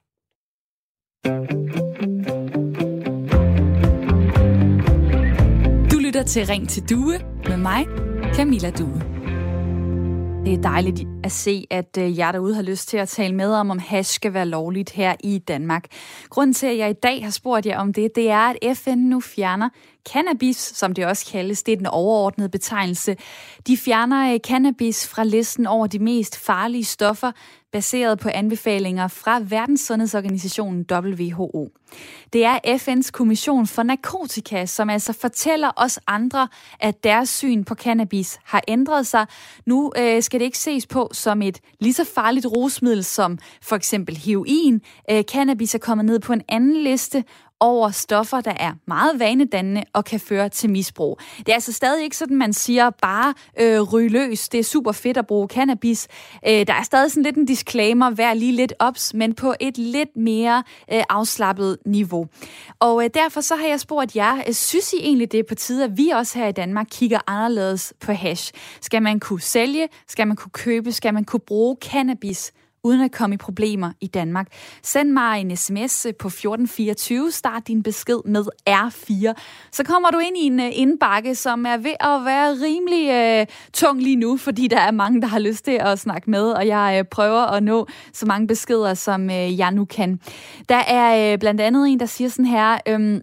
[6.14, 7.86] Lytter til Ring til Due med mig,
[8.34, 9.02] Camilla Due.
[10.44, 13.52] Det er dejligt at se, at jeg jer derude har lyst til at tale med
[13.52, 15.84] om, om hash skal være lovligt her i Danmark.
[16.28, 18.98] Grunden til, at jeg i dag har spurgt jer om det, det er, at FN
[18.98, 19.68] nu fjerner
[20.12, 21.62] cannabis, som det også kaldes.
[21.62, 23.16] Det er den overordnede betegnelse.
[23.66, 27.32] De fjerner øh, cannabis fra listen over de mest farlige stoffer,
[27.74, 31.70] baseret på anbefalinger fra Verdenssundhedsorganisationen WHO.
[32.32, 36.48] Det er FN's kommission for narkotika, som altså fortæller os andre,
[36.80, 39.26] at deres syn på cannabis har ændret sig.
[39.66, 43.76] Nu øh, skal det ikke ses på som et lige så farligt rusmiddel som for
[43.76, 44.80] eksempel heroin.
[45.10, 47.24] Øh, cannabis er kommet ned på en anden liste,
[47.60, 51.18] over stoffer, der er meget vanedannende og kan føre til misbrug.
[51.38, 54.92] Det er altså stadig ikke sådan, man siger bare øh, ryg løs, det er super
[54.92, 56.08] fedt at bruge cannabis.
[56.48, 59.78] Øh, der er stadig sådan lidt en disclaimer, vær lige lidt ops, men på et
[59.78, 60.62] lidt mere
[60.92, 62.26] øh, afslappet niveau.
[62.80, 65.54] Og øh, derfor så har jeg spurgt jer, øh, synes I egentlig det er på
[65.54, 68.52] tide, at vi også her i Danmark kigger anderledes på hash?
[68.80, 69.88] Skal man kunne sælge?
[70.08, 70.92] Skal man kunne købe?
[70.92, 72.52] Skal man kunne bruge cannabis?
[72.84, 74.46] Uden at komme i problemer i Danmark.
[74.82, 77.30] Send mig en sms på 1424.
[77.30, 79.32] Start din besked med R4.
[79.72, 83.46] Så kommer du ind i en øh, indbakke, som er ved at være rimelig øh,
[83.72, 86.66] tung lige nu, fordi der er mange, der har lyst til at snakke med, og
[86.66, 90.20] jeg øh, prøver at nå så mange beskeder, som øh, jeg nu kan.
[90.68, 92.78] Der er øh, blandt andet en, der siger sådan her...
[92.88, 93.20] Øhm,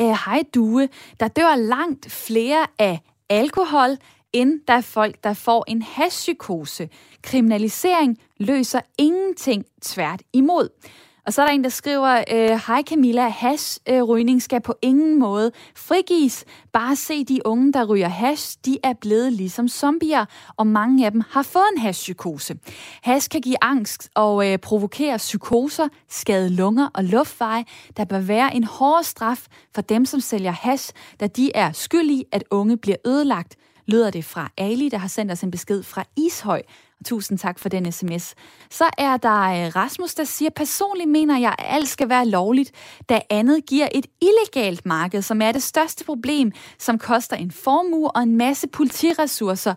[0.00, 0.88] øh, Hej Due,
[1.20, 3.96] der dør langt flere af alkohol,
[4.32, 6.88] end der er folk, der får en hashpsykose.
[7.22, 10.68] Kriminalisering løser ingenting tvært imod.
[11.26, 15.52] Og så er der en, der skriver, øh, Hej Camilla, hashrygning skal på ingen måde
[15.76, 16.44] frigives.
[16.72, 20.24] Bare se de unge, der ryger hash, de er blevet ligesom zombier,
[20.56, 22.54] og mange af dem har fået en hashpsykose.
[23.02, 27.64] Hash kan give angst og øh, provokere psykoser, skade lunger og luftveje.
[27.96, 32.24] Der bør være en hård straf for dem, som sælger hash, da de er skyldige,
[32.32, 36.04] at unge bliver ødelagt lyder det fra Ali, der har sendt os en besked fra
[36.16, 36.62] Ishøj.
[37.00, 38.34] Og tusind tak for den sms.
[38.70, 42.70] Så er der øh, Rasmus, der siger, personligt mener jeg, at alt skal være lovligt,
[43.08, 48.10] da andet giver et illegalt marked, som er det største problem, som koster en formue
[48.10, 49.74] og en masse politiressourcer,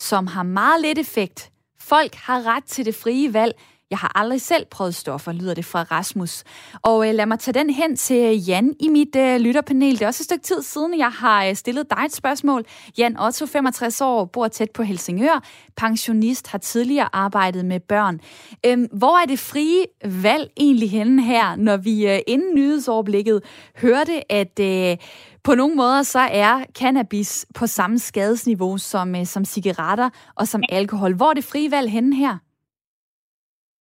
[0.00, 1.50] som har meget lidt effekt.
[1.80, 3.54] Folk har ret til det frie valg,
[3.90, 6.44] jeg har aldrig selv prøvet stoffer, lyder det fra Rasmus.
[6.82, 9.92] Og øh, lad mig tage den hen til Jan i mit øh, lytterpanel.
[9.94, 12.64] Det er også et stykke tid siden, jeg har øh, stillet dig et spørgsmål.
[12.98, 15.42] Jan Otto, 65 år, bor tæt på Helsingør.
[15.76, 18.20] Pensionist, har tidligere arbejdet med børn.
[18.66, 23.42] Øhm, hvor er det frie valg egentlig henne her, når vi øh, inden nyhedsoverblikket
[23.76, 24.96] hørte, at øh,
[25.44, 30.62] på nogle måder så er cannabis på samme skadesniveau som, øh, som cigaretter og som
[30.68, 31.14] alkohol.
[31.14, 32.38] Hvor er det frie valg henne her?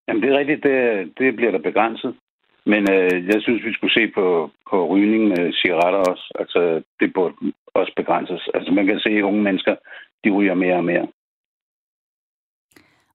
[0.07, 0.63] Jamen, det er rigtigt.
[0.63, 2.15] Det, det bliver der begrænset.
[2.65, 6.31] Men øh, jeg synes, vi skulle se på, på rygning af cigaretter også.
[6.39, 7.35] Altså, det burde
[7.73, 8.49] også begrænses.
[8.53, 9.75] Altså, man kan se, at unge mennesker,
[10.23, 11.07] de ryger mere og mere.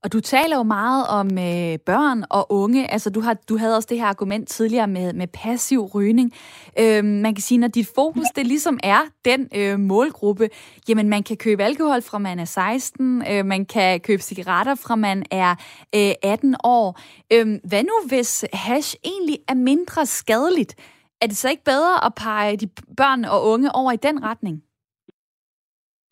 [0.05, 2.91] Og du taler jo meget om øh, børn og unge.
[2.93, 6.33] Altså, du, har, du havde også det her argument tidligere med, med passiv rygning.
[6.81, 10.49] Øh, man kan sige, når dit fokus det ligesom er den øh, målgruppe,
[10.89, 14.97] jamen man kan købe alkohol fra man er 16, øh, man kan købe cigaretter fra
[14.97, 15.51] man er
[15.95, 17.01] øh, 18 år.
[17.33, 20.75] Øh, hvad nu hvis hash egentlig er mindre skadeligt?
[21.21, 24.63] Er det så ikke bedre at pege de børn og unge over i den retning?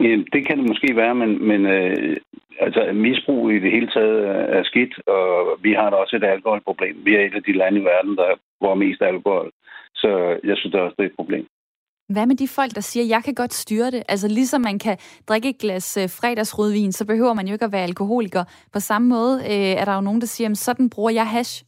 [0.01, 2.17] Ja, det kan det måske være, men, men øh,
[2.65, 4.19] altså, misbrug i det hele taget
[4.57, 6.97] er skidt, og vi har da også et alkoholproblem.
[7.05, 9.51] Vi er et af de lande i verden, der hvor mest alkohol.
[9.95, 10.09] Så
[10.45, 11.47] jeg synes det også, det er et problem.
[12.15, 14.03] Hvad med de folk, der siger, jeg kan godt styre det?
[14.09, 14.97] Altså ligesom man kan
[15.29, 18.45] drikke et glas øh, fredagsrødvin, så behøver man jo ikke at være alkoholiker.
[18.73, 21.65] På samme måde øh, er der jo nogen, der siger, sådan bruger jeg hash.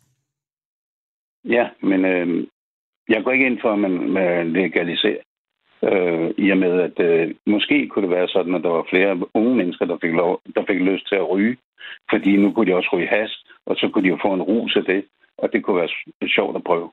[1.44, 2.46] Ja, men øh,
[3.08, 5.22] jeg går ikke ind for, at man, man legaliserer
[5.82, 9.20] øh, i og med, at øh, måske kunne det være sådan, at der var flere
[9.34, 11.56] unge mennesker, der fik, lov, der fik lyst til at ryge,
[12.10, 14.76] fordi nu kunne de også ryge has, og så kunne de jo få en rus
[14.76, 15.04] af det,
[15.38, 16.90] og det kunne være sjovt at prøve.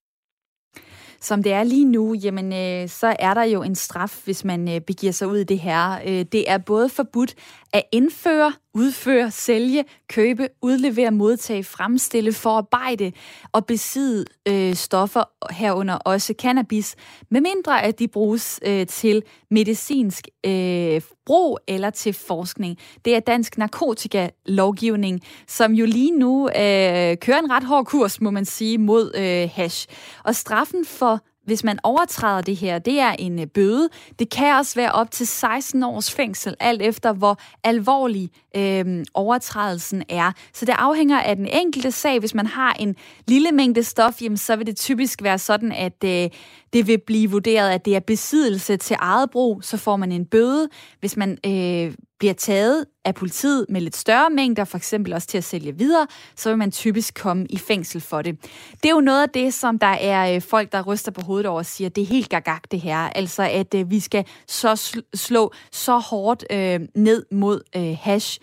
[1.21, 4.69] Som det er lige nu, jamen, øh, så er der jo en straf, hvis man
[4.69, 5.99] øh, begiver sig ud i det her.
[6.05, 7.35] Øh, det er både forbudt
[7.73, 13.11] at indføre, udføre, sælge, købe, udlevere, modtage, fremstille, forarbejde
[13.51, 16.95] og besidde øh, stoffer herunder også cannabis,
[17.31, 22.77] medmindre at de bruges øh, til medicinsk øh, brug eller til forskning.
[23.05, 28.29] Det er dansk narkotikalovgivning, som jo lige nu øh, kører en ret hård kurs, må
[28.31, 29.87] man sige, mod øh, hash.
[30.23, 33.89] Og straffen for hvis man overtræder det her, det er en øh, bøde.
[34.19, 40.03] Det kan også være op til 16 års fængsel, alt efter hvor alvorlig øh, overtrædelsen
[40.09, 40.31] er.
[40.53, 42.19] Så det afhænger af den enkelte sag.
[42.19, 42.95] Hvis man har en
[43.27, 46.29] lille mængde stof, jamen, så vil det typisk være sådan, at øh,
[46.73, 50.25] det vil blive vurderet, at det er besiddelse til eget brug, så får man en
[50.25, 50.69] bøde.
[50.99, 55.37] Hvis man øh, bliver taget af politiet med lidt større mængder, for eksempel også til
[55.37, 58.37] at sælge videre, så vil man typisk komme i fængsel for det.
[58.83, 61.45] Det er jo noget af det, som der er øh, folk, der ryster på hovedet
[61.45, 62.97] over og siger, det er helt gagag det her.
[62.97, 68.39] Altså, at øh, vi skal så slå så hårdt øh, ned mod øh, hash.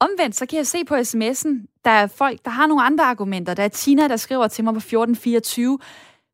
[0.00, 3.54] Omvendt, så kan jeg se på sms'en, der er folk, der har nogle andre argumenter.
[3.54, 5.78] Der er Tina, der skriver til mig på 1424,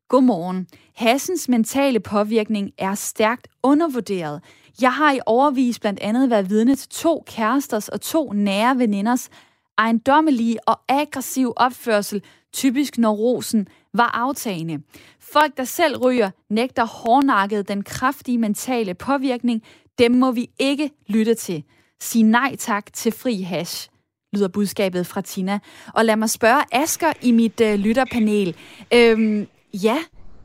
[0.09, 0.67] Godmorgen.
[0.95, 4.43] Hassens mentale påvirkning er stærkt undervurderet.
[4.81, 9.29] Jeg har i overvis blandt andet været vidne til to kæresters og to nære veninders
[9.77, 12.21] ejendommelige og aggressiv opførsel,
[12.53, 14.83] typisk når rosen var aftagende.
[15.19, 19.63] Folk, der selv ryger, nægter hårdnakket den kraftige mentale påvirkning.
[19.97, 21.63] Dem må vi ikke lytte til.
[22.01, 23.89] Sig nej tak til fri hash
[24.33, 25.59] lyder budskabet fra Tina.
[25.93, 28.55] Og lad mig spørge Asker i mit øh, lytterpanel.
[28.93, 29.97] Øhm, ja,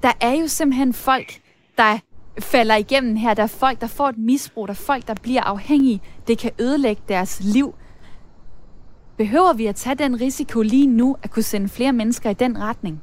[0.03, 1.33] der er jo simpelthen folk,
[1.79, 1.99] der
[2.41, 3.35] falder igennem her.
[3.35, 4.69] Der er folk, der får et misbrug.
[4.69, 6.03] Der er folk, der bliver afhængige.
[6.27, 7.75] Det kan ødelægge deres liv.
[9.17, 12.59] Behøver vi at tage den risiko lige nu, at kunne sende flere mennesker i den
[12.59, 13.03] retning?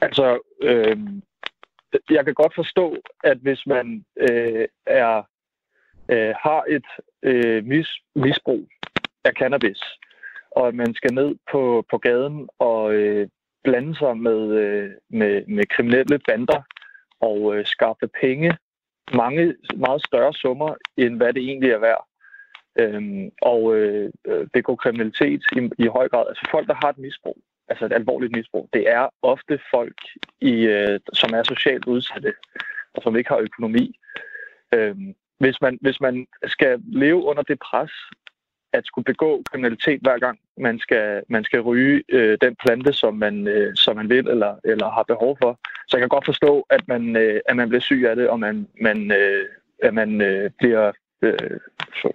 [0.00, 0.96] Altså, øh,
[2.10, 5.22] jeg kan godt forstå, at hvis man øh, er
[6.08, 6.86] øh, har et
[7.22, 8.68] øh, mis, misbrug
[9.24, 9.80] af cannabis,
[10.50, 13.28] og at man skal ned på, på gaden og øh,
[13.68, 16.62] blande sig med, øh, med, med kriminelle bander
[17.20, 18.56] og øh, skaffe penge,
[19.14, 22.04] mange meget større summer, end hvad det egentlig er værd.
[22.80, 26.24] Øhm, og øh, øh begå kriminalitet i, i høj grad.
[26.28, 29.98] Altså folk, der har et misbrug, altså et alvorligt misbrug, det er ofte folk,
[30.40, 32.32] i, øh, som er socialt udsatte,
[32.94, 33.98] og som ikke har økonomi.
[34.74, 37.92] Øhm, hvis, man, hvis man skal leve under det pres,
[38.72, 43.14] at skulle begå kriminalitet hver gang man skal, man skal ryge øh, den plante, som
[43.14, 45.58] man, øh, som man vil eller, eller har behov for.
[45.88, 48.40] Så jeg kan godt forstå, at man, øh, at man bliver syg af det, og
[48.40, 49.46] man, man, øh,
[49.82, 51.60] at man øh, bliver øh,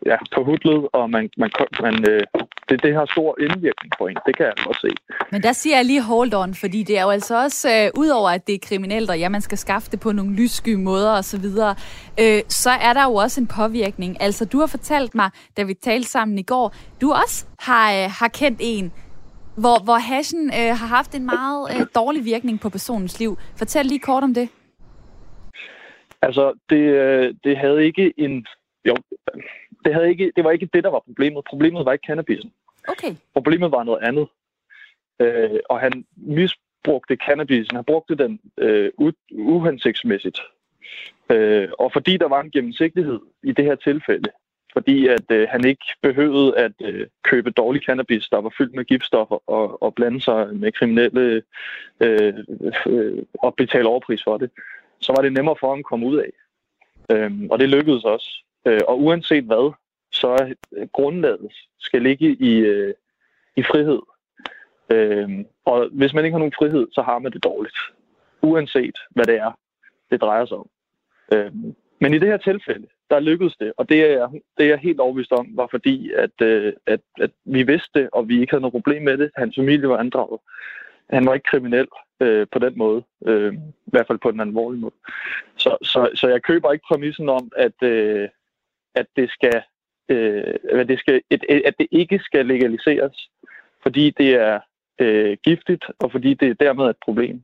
[0.06, 2.22] ja, påhudlet, og man, man, man, øh,
[2.70, 4.18] det, det har stor indvirkning på en.
[4.26, 4.88] Det kan jeg godt se.
[5.32, 8.30] Men der siger jeg lige hold on, fordi det er jo altså også, øh, udover
[8.30, 11.46] at det er kriminelt, og ja, man skal skaffe det på nogle lyssky måder osv.,
[12.20, 14.22] øh, så er der jo også en påvirkning.
[14.22, 18.10] Altså, du har fortalt mig, da vi talte sammen i går, du også har, øh,
[18.20, 18.92] har kendt en,
[19.58, 23.38] hvor, hvor hashen øh, har haft en meget øh, dårlig virkning på personens liv.
[23.56, 24.50] Fortæl lige kort om det.
[26.22, 28.46] Altså, det, øh, det havde ikke en
[28.86, 28.96] jo,
[29.86, 31.43] det, havde ikke, det var ikke det, der var problemet.
[31.46, 32.54] Problemet var ikke cannabisen.
[32.88, 33.15] Okay.
[33.34, 34.28] Problemet var noget andet.
[35.19, 37.76] Øh, og han misbrugte cannabisen.
[37.76, 38.91] Han brugte den øh,
[39.32, 40.39] uhensigtsmæssigt.
[41.32, 44.30] Øh, og fordi der var en gennemsigtighed i det her tilfælde,
[44.74, 48.86] fordi at øh, han ikke behøvede at øh, købe dårlig cannabis, der var fyldt med
[48.86, 51.43] giftstoffer, og, og blande sig med kriminelle
[52.00, 52.34] øh,
[52.88, 54.50] øh, og betale overpris for det,
[55.00, 56.32] så var det nemmere for ham at komme ud af.
[57.12, 58.43] Øh, og det lykkedes også.
[58.65, 59.73] Øh, og uanset hvad,
[60.12, 60.56] så
[60.91, 62.93] grundlaget skal ligge i, øh,
[63.56, 63.99] i frihed.
[64.93, 65.30] Øh,
[65.65, 67.78] og hvis man ikke har nogen frihed, så har man det dårligt.
[68.41, 69.52] Uanset hvad det er,
[70.12, 70.69] det drejer sig om.
[71.34, 71.52] Øh,
[71.99, 74.99] men i det her tilfælde, der lykkedes det, og det er, det er jeg helt
[74.99, 78.62] overbevist om, var fordi, at, øh, at, at vi vidste det, og vi ikke havde
[78.62, 79.32] noget problem med det.
[79.36, 80.39] Hans familie var andraget.
[81.10, 81.88] Han var ikke kriminel
[82.19, 83.54] øh, på den måde, øh,
[83.88, 84.93] i hvert fald på den alvorlige måde.
[85.58, 88.30] Så, så, så jeg køber ikke præmissen om, at, øh,
[88.95, 89.62] at det skal,
[90.10, 93.29] øh, at det skal et, at det ikke skal legaliseres,
[93.84, 94.60] fordi det er
[95.01, 97.43] øh, giftigt, og fordi det dermed er et problem.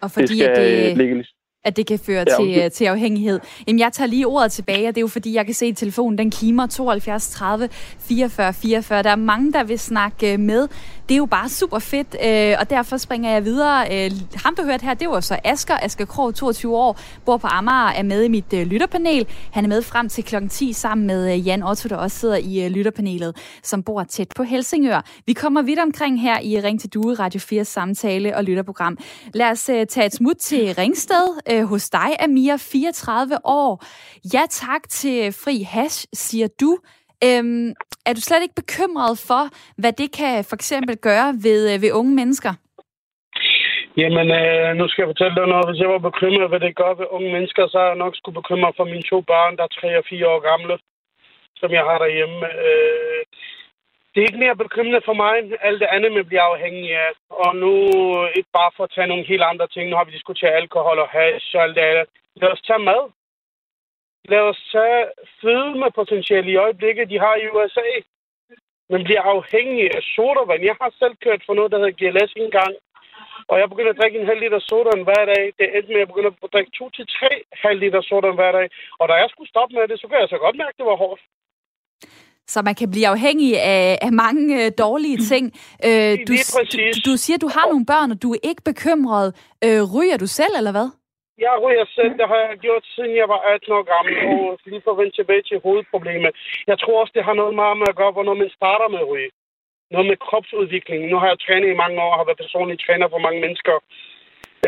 [0.00, 0.96] Og fordi det skal det...
[0.96, 3.40] legaliseres at det kan føre ja, til, øh, til afhængighed.
[3.66, 5.76] Jamen, jeg tager lige ordet tilbage, og det er jo fordi, jeg kan se, at
[5.76, 9.02] telefonen den kimer 72 30 44 44.
[9.02, 10.68] Der er mange, der vil snakke øh, med.
[11.10, 14.04] Det er jo bare super fedt, øh, og derfor springer jeg videre.
[14.04, 15.76] Øh, ham, du hørte her, det var så Asker.
[15.82, 19.26] Asker Krog, 22 år, bor på Amager, er med i mit øh, lytterpanel.
[19.52, 20.48] Han er med frem til kl.
[20.48, 24.28] 10 sammen med øh, Jan Otto, der også sidder i øh, lytterpanelet, som bor tæt
[24.36, 25.00] på Helsingør.
[25.26, 28.98] Vi kommer vidt omkring her i Ring til Due, Radio 4 samtale og lytterprogram.
[29.34, 33.84] Lad os øh, tage et smut til Ringsted øh, hos dig, Amir, 34 år.
[34.34, 36.78] Ja tak til fri hash, siger du.
[37.26, 37.68] Øhm,
[38.08, 39.42] er du slet ikke bekymret for,
[39.80, 42.52] hvad det kan for eksempel gøre ved, øh, ved unge mennesker?
[43.96, 45.68] Jamen, øh, nu skal jeg fortælle dig noget.
[45.68, 48.40] Hvis jeg var bekymret, hvad det gør ved unge mennesker, så er jeg nok skulle
[48.40, 50.74] bekymre for mine to børn, der er tre og fire år gamle,
[51.60, 52.46] som jeg har derhjemme.
[52.66, 53.22] Øh,
[54.10, 55.34] det er ikke mere bekymrende for mig,
[55.68, 57.12] alt det andet, man bliver afhængig af.
[57.44, 57.72] Og nu,
[58.18, 60.98] øh, ikke bare for at tage nogle helt andre ting, nu har vi diskuteret alkohol
[61.04, 62.06] og hash og alt det andet.
[62.40, 63.02] Lad os tage mad.
[64.32, 65.02] Lad os tage
[65.40, 67.88] fødemepotentiale i øjeblikket, de har i USA.
[68.92, 70.62] Man bliver afhængig af sodavand.
[70.70, 72.74] Jeg har selv kørt for noget, der hedder GLS en gang.
[73.50, 75.42] Og jeg begyndte at drikke en halv liter sodavand hver dag.
[75.58, 77.30] Det endte med, at jeg begyndte at drikke to til tre
[77.64, 78.66] halv liter sodavand hver dag.
[79.00, 80.90] Og da jeg skulle stoppe med det, så kunne jeg så godt mærke, at det
[80.90, 81.20] var hårdt.
[82.52, 85.44] Så man kan blive afhængig af, af mange øh, dårlige ting.
[85.86, 86.32] Øh, du,
[86.74, 89.28] du, du siger, at du har nogle børn, og du er ikke bekymret.
[89.64, 90.88] Øh, ryger du selv, eller hvad?
[91.46, 92.12] Jeg ryger selv.
[92.20, 94.14] Det har jeg gjort, siden jeg var 18 år gammel.
[94.28, 96.32] Og lige for at vende tilbage til hovedproblemet.
[96.70, 99.10] Jeg tror også, det har noget meget med at gøre, hvornår man starter med at
[99.12, 99.30] ryge.
[99.90, 101.00] Noget med kropsudvikling.
[101.06, 103.74] Nu har jeg trænet i mange år og har været personlig træner for mange mennesker.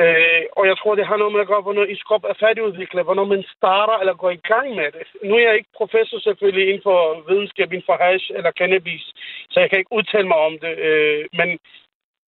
[0.01, 3.05] Øh, og jeg tror, det har noget med at gøre, hvornår i krop er færdigudviklet,
[3.05, 5.07] hvornår man starter eller går i gang med det.
[5.29, 6.99] Nu er jeg ikke professor selvfølgelig inden for
[7.29, 9.05] videnskab, inden for hash eller cannabis,
[9.51, 10.75] så jeg kan ikke udtale mig om det.
[10.89, 11.49] Øh, men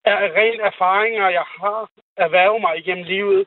[0.05, 3.47] er ren erfaringer, jeg har erhvervet mig igennem livet,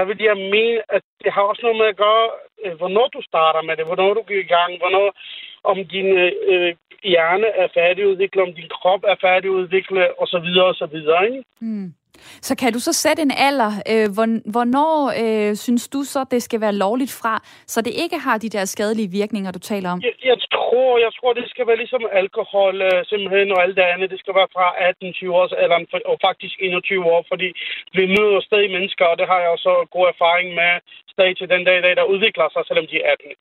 [0.00, 2.26] der vil jeg mene, at det har også noget med at gøre,
[2.64, 5.06] øh, hvornår du starter med det, hvornår du går i gang, hvornår
[5.72, 6.08] om din
[6.52, 6.72] øh,
[7.12, 10.48] hjerne er færdigudviklet, om din krop er færdigudviklet, osv.
[10.70, 10.96] osv.
[11.26, 11.42] Ikke?
[11.60, 11.88] Mm.
[12.48, 14.06] Så kan du så sætte en alder, øh,
[14.54, 17.34] hvornår øh, synes du så, det skal være lovligt fra,
[17.72, 20.00] så det ikke har de der skadelige virkninger, du taler om?
[20.06, 23.86] Jeg, jeg tror, jeg tror, det skal være ligesom alkohol øh, simpelthen og alt det
[23.92, 24.10] andet.
[24.14, 27.48] Det skal være fra 18-20 års alderen og faktisk 21 år, fordi
[27.98, 30.72] vi møder stadig mennesker, og det har jeg også god erfaring med
[31.20, 33.32] stadig til den dag i dag, der udvikler sig, selvom de er 18.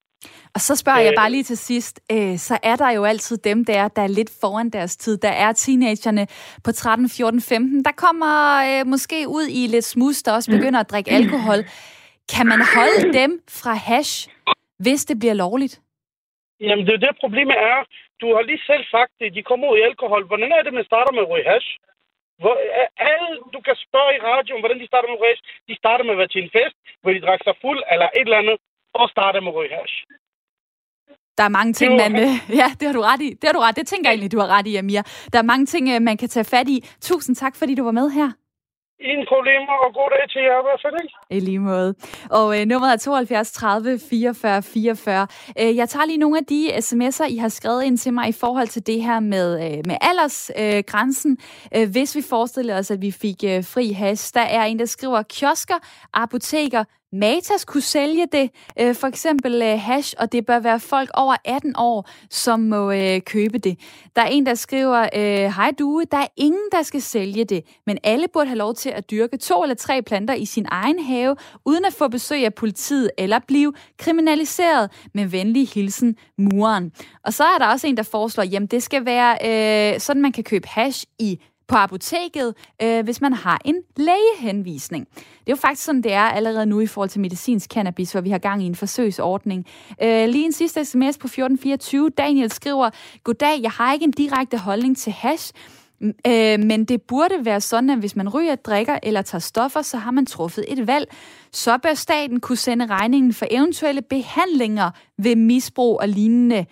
[0.55, 3.37] Og så spørger øh, jeg bare lige til sidst, øh, så er der jo altid
[3.49, 5.17] dem der, der er lidt foran deres tid.
[5.17, 6.23] Der er teenagerne
[6.65, 8.33] på 13, 14, 15, der kommer
[8.69, 11.59] øh, måske ud i lidt smus, der også begynder at drikke alkohol.
[12.33, 14.13] Kan man holde dem fra hash,
[14.85, 15.75] hvis det bliver lovligt?
[16.67, 17.77] Jamen, det er det problemet er.
[18.21, 20.21] Du har lige selv sagt det, de kommer ud i alkohol.
[20.29, 21.69] Hvordan er det, man starter med at ryge hash?
[22.41, 22.55] Hvor,
[23.11, 25.41] alle, du kan spørge i radioen, hvordan de starter med hash.
[25.69, 28.27] De starter med at være til en fest, hvor de drikker sig fuld eller et
[28.27, 28.57] eller andet,
[28.99, 29.95] og starter med hash.
[31.37, 32.11] Der er mange ting, man...
[32.23, 33.29] Øh, ja, det har du ret i.
[33.39, 33.75] Det har du ret.
[33.75, 35.01] Det tænker jeg egentlig, du har ret i, Amir.
[35.33, 36.77] Der er mange ting, øh, man kan tage fat i.
[37.01, 38.29] Tusind tak, fordi du var med her.
[39.01, 41.13] Ingen problemer, og god dag til jer i hvert fald, ikke?
[41.29, 41.95] I lige måde.
[42.29, 45.27] Og øh, nummeret er 72 30 44 44.
[45.61, 48.31] Øh, jeg tager lige nogle af de sms'er, I har skrevet ind til mig i
[48.31, 51.37] forhold til det her med, øh, med aldersgrænsen.
[51.75, 54.79] Øh, øh, hvis vi forestiller os, at vi fik øh, fri has, der er en,
[54.79, 55.79] der skriver, kiosker,
[56.13, 56.83] apoteker,
[57.13, 58.49] Matas kunne sælge det,
[58.79, 62.91] øh, for eksempel øh, hash, og det bør være folk over 18 år, som må
[62.91, 63.79] øh, købe det.
[64.15, 67.63] Der er en, der skriver, øh, hej Due, der er ingen, der skal sælge det,
[67.85, 70.99] men alle burde have lov til at dyrke to eller tre planter i sin egen
[70.99, 71.35] have,
[71.65, 76.91] uden at få besøg af politiet eller blive kriminaliseret med venlig hilsen muren.
[77.23, 79.37] Og så er der også en, der foreslår, jamen det skal være
[79.93, 81.39] øh, sådan, man kan købe hash i
[81.69, 85.07] på apoteket, øh, hvis man har en lægehenvisning.
[85.15, 88.21] Det er jo faktisk sådan, det er allerede nu i forhold til medicinsk cannabis, hvor
[88.21, 89.65] vi har gang i en forsøgsordning.
[90.03, 92.09] Øh, lige en sidste sms på 1424.
[92.09, 92.89] Daniel skriver,
[93.23, 95.53] Goddag, jeg har ikke en direkte holdning til hash,
[96.01, 99.97] Øh, men det burde være sådan, at hvis man ryger, drikker eller tager stoffer, så
[99.97, 101.15] har man truffet et valg.
[101.51, 106.65] Så bør staten kunne sende regningen for eventuelle behandlinger ved misbrug og lignende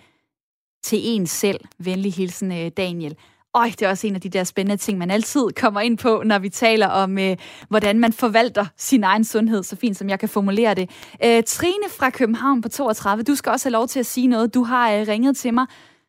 [0.82, 1.60] til en selv.
[1.78, 3.16] Venlig hilsen, øh, Daniel.
[3.54, 6.22] Øj, det er også en af de der spændende ting, man altid kommer ind på,
[6.24, 7.36] når vi taler om, øh,
[7.68, 10.86] hvordan man forvalter sin egen sundhed, så fint som jeg kan formulere det.
[11.24, 14.54] Øh, Trine fra København på 32, du skal også have lov til at sige noget.
[14.54, 15.66] Du har øh, ringet til mig.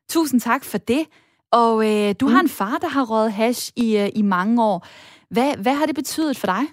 [0.10, 1.06] Tusind tak for det.
[1.52, 2.34] Og øh, du mm.
[2.34, 4.88] har en far, der har røget hash i, øh, i mange år.
[5.34, 6.64] Hvad, hvad har det betydet for dig?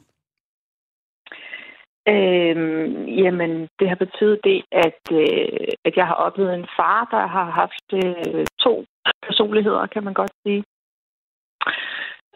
[2.09, 7.27] Øhm, jamen, det har betydet det, at, øh, at jeg har oplevet en far, der
[7.27, 8.85] har haft øh, to
[9.23, 10.65] personligheder, kan man godt sige.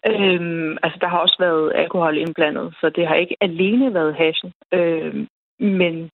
[0.05, 4.53] Øhm, altså, der har også været alkohol indblandet, så det har ikke alene været hashen.
[4.73, 5.27] Øhm,
[5.59, 6.09] men,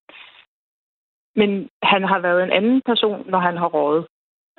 [1.35, 4.07] men han har været en anden person, når han har rådet.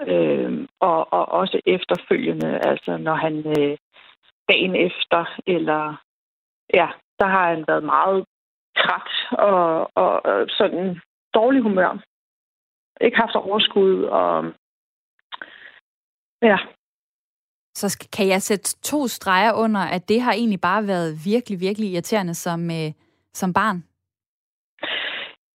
[0.07, 3.77] Øhm, og, og også efterfølgende, altså når han, øh,
[4.49, 5.97] dagen efter, eller
[6.75, 6.89] ja,
[7.19, 8.25] der har han været meget
[8.77, 11.01] træt og, og, og sådan
[11.35, 11.99] dårlig humør.
[13.01, 14.53] Ikke haft overskud, og
[16.43, 16.59] ja.
[17.75, 21.93] Så kan jeg sætte to streger under, at det har egentlig bare været virkelig, virkelig
[21.93, 22.91] irriterende som, øh,
[23.33, 23.85] som barn?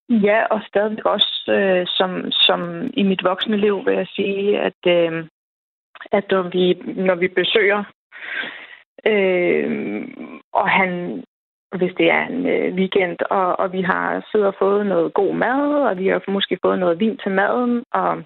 [0.10, 4.82] Ja, og stadigvæk også øh, som, som i mit voksne liv vil jeg sige, at,
[4.88, 5.28] øh,
[6.12, 6.74] at når, vi,
[7.08, 7.84] når vi besøger,
[9.06, 10.08] øh,
[10.54, 11.24] og han,
[11.78, 15.34] hvis det er en øh, weekend, og, og vi har siddet og fået noget god
[15.36, 15.60] mad,
[15.90, 18.24] og vi har måske fået noget vin til maden, og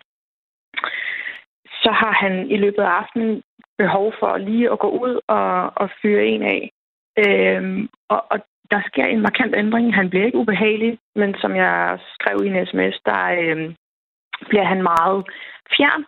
[1.87, 3.41] så har han i løbet af aftenen
[3.77, 6.61] behov for lige at gå ud og, og fyre en af.
[7.23, 8.39] Øhm, og, og
[8.71, 9.95] der sker en markant ændring.
[9.95, 13.75] Han bliver ikke ubehagelig, men som jeg skrev i en sms, der øhm,
[14.49, 15.19] bliver han meget
[15.77, 16.03] fjern,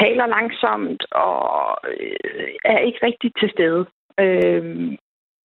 [0.00, 3.86] taler langsomt og øh, er ikke rigtig til stede.
[4.20, 4.96] Øhm,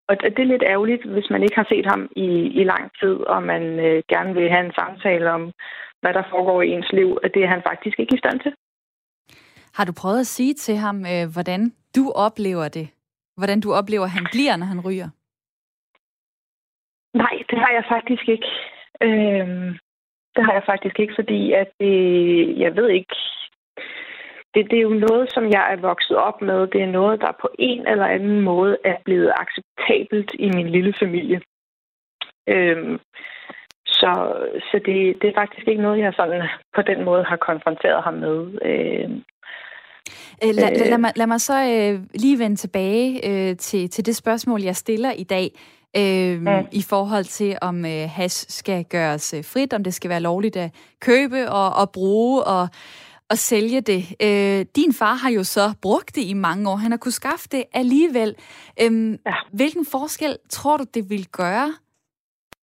[0.10, 2.30] og det er lidt ærgerligt, hvis man ikke har set ham i,
[2.62, 5.52] i lang tid, og man øh, gerne vil have en samtale om,
[6.02, 8.54] hvad der foregår i ens liv, at det er han faktisk ikke i stand til.
[9.78, 11.62] Har du prøvet at sige til ham, øh, hvordan
[11.96, 12.88] du oplever det?
[13.38, 15.10] Hvordan du oplever, at han bliver, når han ryger?
[17.14, 18.50] Nej, det har jeg faktisk ikke.
[19.02, 19.70] Øhm,
[20.36, 21.96] det har jeg faktisk ikke, fordi at det,
[22.60, 23.16] jeg ved ikke,
[24.54, 26.68] det, det er jo noget, som jeg er vokset op med.
[26.68, 30.94] Det er noget, der på en eller anden måde er blevet acceptabelt i min lille
[31.00, 31.42] familie.
[32.48, 33.00] Øhm,
[33.86, 34.12] så
[34.72, 38.14] så det, det er faktisk ikke noget, jeg sådan på den måde har konfronteret ham
[38.14, 38.38] med.
[38.70, 39.24] Øhm,
[40.44, 44.06] Øh, lad, lad, lad, mig, lad mig så øh, lige vende tilbage øh, til, til
[44.06, 45.60] det spørgsmål, jeg stiller i dag.
[45.98, 46.48] Øh, mm.
[46.72, 50.56] i forhold til, om øh, hash skal gøres øh, frit, om det skal være lovligt
[50.56, 52.68] at købe og, og bruge og,
[53.30, 54.16] og sælge det.
[54.22, 56.76] Øh, din far har jo så brugt det i mange år.
[56.76, 58.36] Han har kunnet skaffe det alligevel.
[58.82, 59.34] Øh, ja.
[59.54, 61.74] Hvilken forskel tror du, det vil gøre,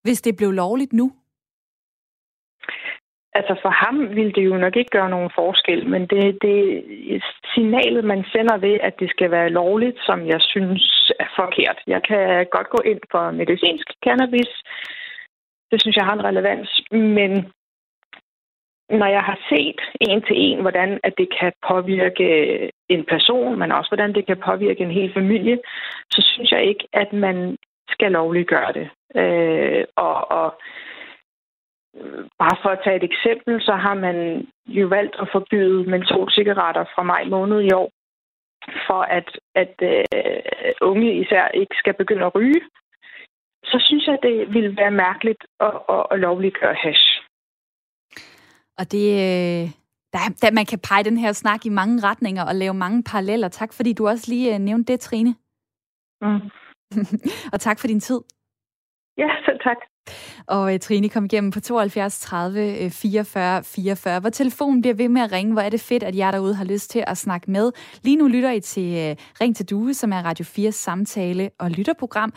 [0.03, 1.11] hvis det blev lovligt nu?
[3.36, 6.57] Altså for ham ville det jo nok ikke gøre nogen forskel, men det, det
[7.53, 11.77] signalet, man sender ved, at det skal være lovligt, som jeg synes er forkert.
[11.88, 14.51] Jeg kan godt gå ind for medicinsk cannabis.
[15.71, 16.81] Det synes jeg har en relevans.
[16.91, 17.31] Men
[18.89, 22.27] når jeg har set en til en, hvordan at det kan påvirke
[22.89, 25.59] en person, men også hvordan det kan påvirke en hel familie,
[26.11, 27.57] så synes jeg ikke, at man
[27.89, 28.89] skal lovliggøre det.
[29.21, 30.61] Øh, og, og
[32.39, 37.03] bare for at tage et eksempel, så har man jo valgt at forbyde mentolcigaretter fra
[37.03, 37.89] maj måned i år,
[38.87, 42.61] for at, at uh, unge især ikke skal begynde at ryge.
[43.63, 47.07] Så synes jeg, det ville være mærkeligt at, at, at lovliggøre hash.
[48.79, 49.65] Og det, øh,
[50.13, 53.47] der, der, man kan pege den her snak i mange retninger og lave mange paralleller.
[53.47, 55.35] Tak fordi du også lige uh, nævnte det, Trine.
[56.21, 56.41] Mm.
[57.53, 58.21] og tak for din tid.
[59.17, 59.77] Ja, selv tak.
[60.47, 65.21] Og uh, Trine kom igennem på 72 30 44 44, hvor telefonen bliver ved med
[65.21, 65.53] at ringe.
[65.53, 67.71] Hvor er det fedt, at jeg derude har lyst til at snakke med.
[68.01, 71.71] Lige nu lytter I til øh, Ring til Due, som er Radio 4 samtale- og
[71.71, 72.33] lytterprogram.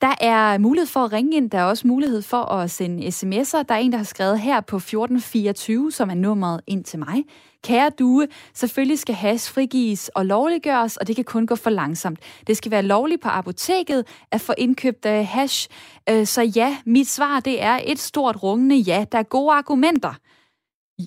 [0.00, 1.50] Der er mulighed for at ringe ind.
[1.50, 3.62] Der er også mulighed for at sende sms'er.
[3.62, 7.24] Der er en, der har skrevet her på 1424, som er nummeret ind til mig.
[7.64, 12.18] Kære due, selvfølgelig skal hash frigives og lovliggøres, og det kan kun gå for langsomt.
[12.46, 15.68] Det skal være lovligt på apoteket at få indkøbt øh, hash.
[16.10, 19.04] Øh, så ja, mit svar det er et stort rungende ja.
[19.12, 20.14] Der er gode argumenter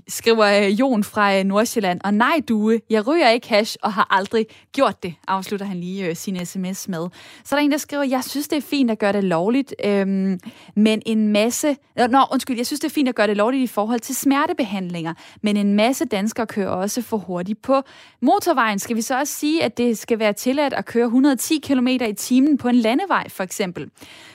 [0.08, 2.02] skriver øh, Jon fra øh, Nordsjælland.
[2.04, 6.08] Og nej, Due, jeg ryger ikke hash og har aldrig gjort det, afslutter han lige
[6.08, 7.08] øh, sin sms med.
[7.44, 9.76] Så er der en, der skriver, jeg synes, det er fint at gøre det lovligt,
[9.86, 10.40] øhm,
[10.76, 11.76] men en masse...
[12.00, 14.16] Øh, nå, undskyld, jeg synes, det er fint at gøre det lovligt i forhold til
[14.16, 17.82] smertebehandlinger, men en masse danskere kører også for hurtigt på
[18.22, 18.80] motorvejen.
[18.80, 22.14] Skal vi så også sige, at det skal være tilladt at køre 110 km i
[22.14, 23.90] timen på en landevej, for eksempel?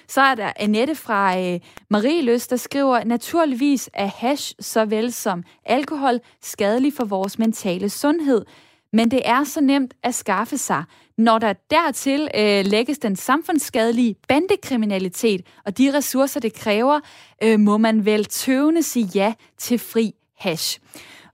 [0.09, 6.21] Så er der Annette fra øh, Marieløs, der skriver, naturligvis er hash såvel som alkohol
[6.43, 8.45] skadelig for vores mentale sundhed.
[8.93, 10.85] Men det er så nemt at skaffe sig,
[11.19, 17.01] når der dertil øh, lægges den samfundsskadelige bandekriminalitet og de ressourcer, det kræver,
[17.43, 20.81] øh, må man vel tøvende sige ja til fri hash.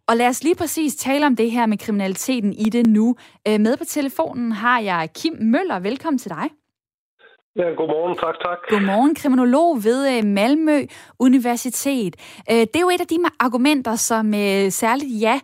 [0.07, 3.17] Og lad os lige præcis tale om det her med kriminaliteten i det nu.
[3.49, 5.79] Øh, med på telefonen har jeg Kim Møller.
[5.79, 6.51] Velkommen til dig.
[7.57, 8.17] Ja, godmorgen.
[8.17, 8.59] Tak, tak.
[8.69, 10.79] Godmorgen, kriminolog ved øh, Malmø
[11.19, 12.17] Universitet.
[12.51, 15.41] Øh, det er jo et af de argumenter, som øh, særligt ja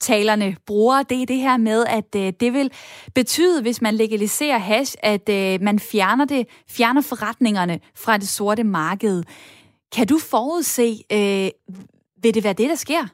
[0.00, 2.72] talerne bruger, det er det her med, at det vil
[3.14, 5.28] betyde, hvis man legaliserer hash, at
[5.62, 9.22] man fjerner det, fjerner forretningerne fra det sorte marked.
[9.96, 10.88] Kan du forudse,
[12.22, 13.04] vil det være det, der sker?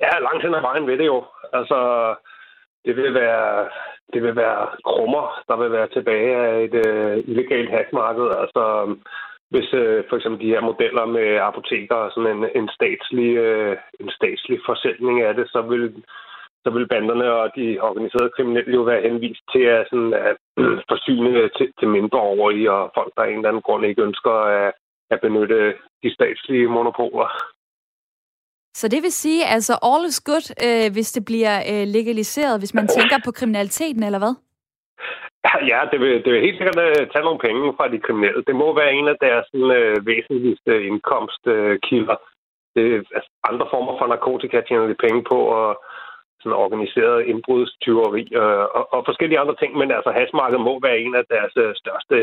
[0.00, 1.24] Ja, langt hen ad vejen ved det jo.
[1.52, 1.78] Altså,
[2.84, 3.68] det vil være,
[4.12, 8.28] det vil være krummer, der vil være tilbage af et øh, illegalt hackmarked.
[8.42, 8.62] Altså,
[9.50, 13.76] hvis øh, for eksempel de her modeller med apoteker og sådan en, en, statslig, øh,
[14.00, 16.04] en statslig forsætning af det, så vil,
[16.64, 20.36] så vil banderne og de organiserede kriminelle jo være henvist til at, sådan, at
[20.92, 23.86] forsyne øh, til, til mindre over i, og folk, der af en eller anden grund
[23.86, 24.72] ikke ønsker at,
[25.10, 27.28] at benytte de statslige monopoler.
[28.78, 32.74] Så det vil sige, altså all is good, øh, hvis det bliver øh, legaliseret, hvis
[32.78, 34.34] man tænker på kriminaliteten, eller hvad?
[35.72, 38.42] Ja, det vil, det vil helt sikkert uh, tage nogle penge fra de kriminelle.
[38.48, 42.16] Det må være en af deres sådan, uh, væsentligste indkomstkilder.
[42.78, 45.68] Uh, altså, andre former for narkotika tjener de penge på, og
[46.40, 49.70] sådan organiseret indbrudstyveri uh, og, og forskellige andre ting.
[49.80, 52.16] Men altså, hasmarkedet må være en af deres uh, største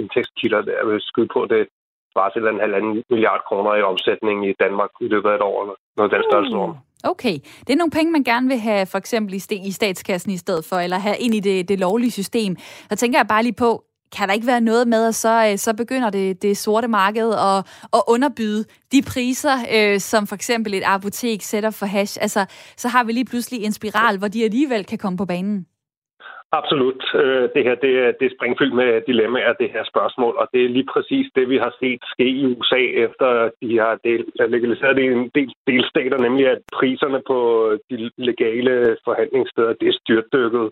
[0.00, 1.40] indtægtskilder, der vil skyde på.
[1.50, 1.68] Det
[2.12, 5.56] svarer til en halvanden milliard kroner i omsætning i Danmark i løbet af et år,
[5.62, 6.56] eller noget den størrelse.
[6.56, 6.74] Mm.
[7.04, 10.64] Okay, det er nogle penge, man gerne vil have for eksempel i statskassen i stedet
[10.64, 12.56] for, eller have ind i det, det lovlige system.
[12.90, 13.84] Så tænker jeg bare lige på,
[14.16, 17.32] kan der ikke være noget med, at så, øh, så begynder det, det sorte marked
[17.32, 17.58] at,
[17.92, 22.18] at underbyde de priser, øh, som for eksempel et apotek sætter for hash?
[22.20, 22.46] Altså,
[22.76, 25.66] så har vi lige pludselig en spiral, hvor de alligevel kan komme på banen.
[26.52, 27.02] Absolut.
[27.14, 30.60] Øh, det her det er, det er springfyldt med dilemmaer, det her spørgsmål, og det
[30.64, 34.50] er lige præcis det, vi har set ske i USA, efter de har del, øh,
[34.54, 37.38] legaliseret det i en del delstater, nemlig at priserne på
[37.90, 40.66] de legale forhandlingssteder, det er styrtdykket.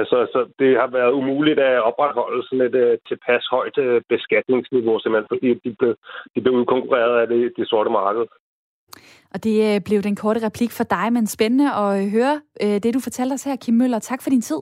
[0.00, 4.98] Altså, så det har været umuligt at opretholde sådan et uh, tilpas højt uh, beskatningsniveau,
[4.98, 5.94] simpelthen fordi de blev,
[6.34, 8.24] de blev udkonkurreret af det, det sorte marked.
[9.34, 12.40] Og det blev den korte replik for dig, men spændende at høre
[12.82, 13.98] det, du fortalte os her, Kim Møller.
[13.98, 14.60] Tak for din tid.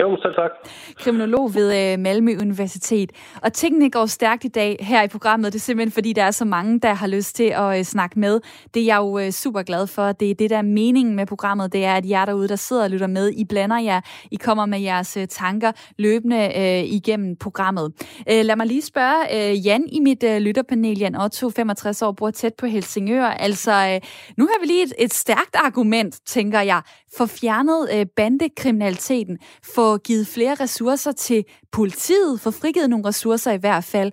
[0.00, 0.50] Jo, selv tak.
[0.96, 3.12] Kriminolog ved øh, Malmø Universitet.
[3.42, 5.52] Og tingene går stærkt i dag her i programmet.
[5.52, 8.18] Det er simpelthen, fordi der er så mange, der har lyst til at øh, snakke
[8.18, 8.40] med.
[8.74, 10.12] Det er jeg jo øh, super glad for.
[10.12, 11.72] Det er det, der er meningen med programmet.
[11.72, 14.00] Det er, at jer derude, der sidder og lytter med, I blander jer.
[14.30, 17.92] I kommer med jeres tanker løbende øh, igennem programmet.
[18.30, 20.98] Øh, lad mig lige spørge øh, Jan i mit øh, lytterpanel.
[20.98, 23.24] Jan Otto, 65 år, bor tæt på Helsingør.
[23.24, 24.00] Altså, øh,
[24.36, 26.82] nu har vi lige et, et stærkt argument, tænker jeg,
[27.16, 29.38] for fjernet øh, bandekriminaliteten,
[29.82, 31.40] få givet flere ressourcer til
[31.78, 34.10] politiet, få frigivet nogle ressourcer i hvert fald.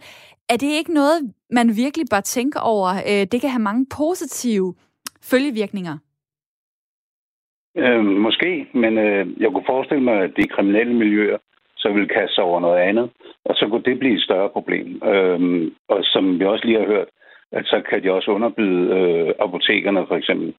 [0.53, 1.19] Er det ikke noget,
[1.57, 2.89] man virkelig bør tænke over?
[3.09, 4.67] Øh, det kan have mange positive
[5.31, 5.95] følgevirkninger.
[7.77, 11.37] Øh, måske, men øh, jeg kunne forestille mig, at de kriminelle miljøer
[11.77, 13.09] så vil kaste sig over noget andet,
[13.45, 14.87] og så kunne det blive et større problem.
[15.11, 17.09] Øh, og som vi også lige har hørt,
[17.51, 20.53] at så kan de også underbyde øh, apotekerne for eksempel,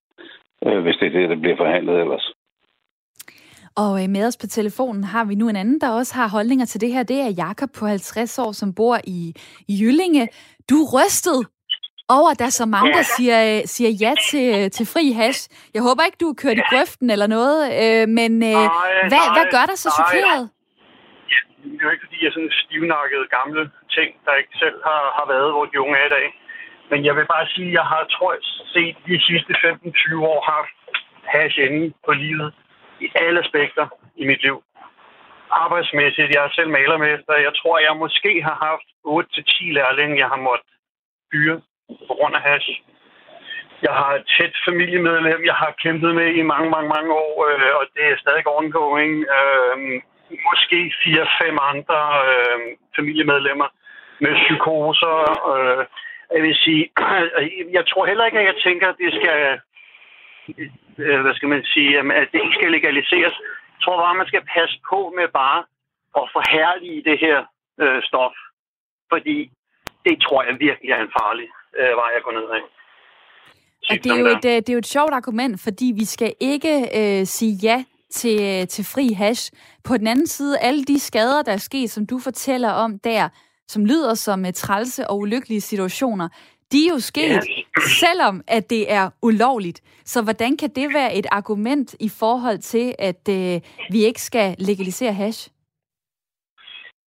[0.66, 2.26] øh, hvis det er det, der bliver forhandlet ellers.
[3.76, 6.66] Og øh, med os på telefonen har vi nu en anden, der også har holdninger
[6.66, 7.02] til det her.
[7.02, 9.34] Det er Jakob på 50 år, som bor i,
[9.68, 10.28] Jyllinge.
[10.70, 11.38] Du er rystet
[12.16, 15.04] over, at der er så mange, der siger, øh, siger ja til, øh, til fri
[15.20, 15.40] hash.
[15.74, 18.66] Jeg håber ikke, du er kørt i grøften eller noget, øh, men øh,
[19.10, 20.44] hvad, hvad gør dig så chokeret?
[21.32, 23.62] Ja, det er jo ikke, fordi jeg er sådan stivnakket gamle
[23.96, 26.26] ting, der ikke selv har, har været, hvor de unge er i dag.
[26.90, 28.42] Men jeg vil bare sige, at jeg har, tror jeg,
[28.74, 30.74] set de sidste 15-20 år haft
[31.32, 32.50] hash inde på livet
[33.00, 33.86] i alle aspekter
[34.16, 34.62] i mit liv.
[35.50, 37.34] Arbejdsmæssigt, jeg er selv malermester.
[37.46, 40.72] Jeg tror, jeg måske har haft 8-10 lærlinge, jeg har måttet
[41.32, 41.60] fyre
[42.08, 42.70] på grund af hash.
[43.82, 47.72] Jeg har et tæt familiemedlem, jeg har kæmpet med i mange, mange, mange år, øh,
[47.78, 49.12] og det er stadig ongoing.
[49.38, 49.76] Øh,
[50.48, 52.58] måske 4-5 andre øh,
[52.96, 53.68] familiemedlemmer
[54.20, 55.16] med psykoser.
[55.52, 55.84] Øh,
[56.34, 56.90] jeg vil sige,
[57.76, 59.60] jeg tror heller ikke, at jeg tænker, at det skal
[60.98, 63.34] øh, hvad skal man sige, at det ikke skal legaliseres.
[63.74, 65.60] Jeg tror bare, man skal passe på med bare
[66.18, 67.38] at forhærlige det her
[67.82, 68.36] øh, stof.
[69.12, 69.50] Fordi
[70.04, 72.62] det tror jeg virkelig er en farlig øh, vej at gå ned af.
[73.90, 76.32] Og det er, jo et, øh, det er jo et sjovt argument, fordi vi skal
[76.40, 79.52] ikke øh, sige ja til, øh, til fri hash.
[79.84, 83.28] På den anden side, alle de skader, der er sket, som du fortæller om der,
[83.68, 86.28] som lyder som uh, trælse og ulykkelige situationer,
[86.72, 87.80] de er jo sket, ja.
[88.00, 89.80] selvom at det er ulovligt.
[90.04, 93.60] Så hvordan kan det være et argument i forhold til, at øh,
[93.90, 95.50] vi ikke skal legalisere hash?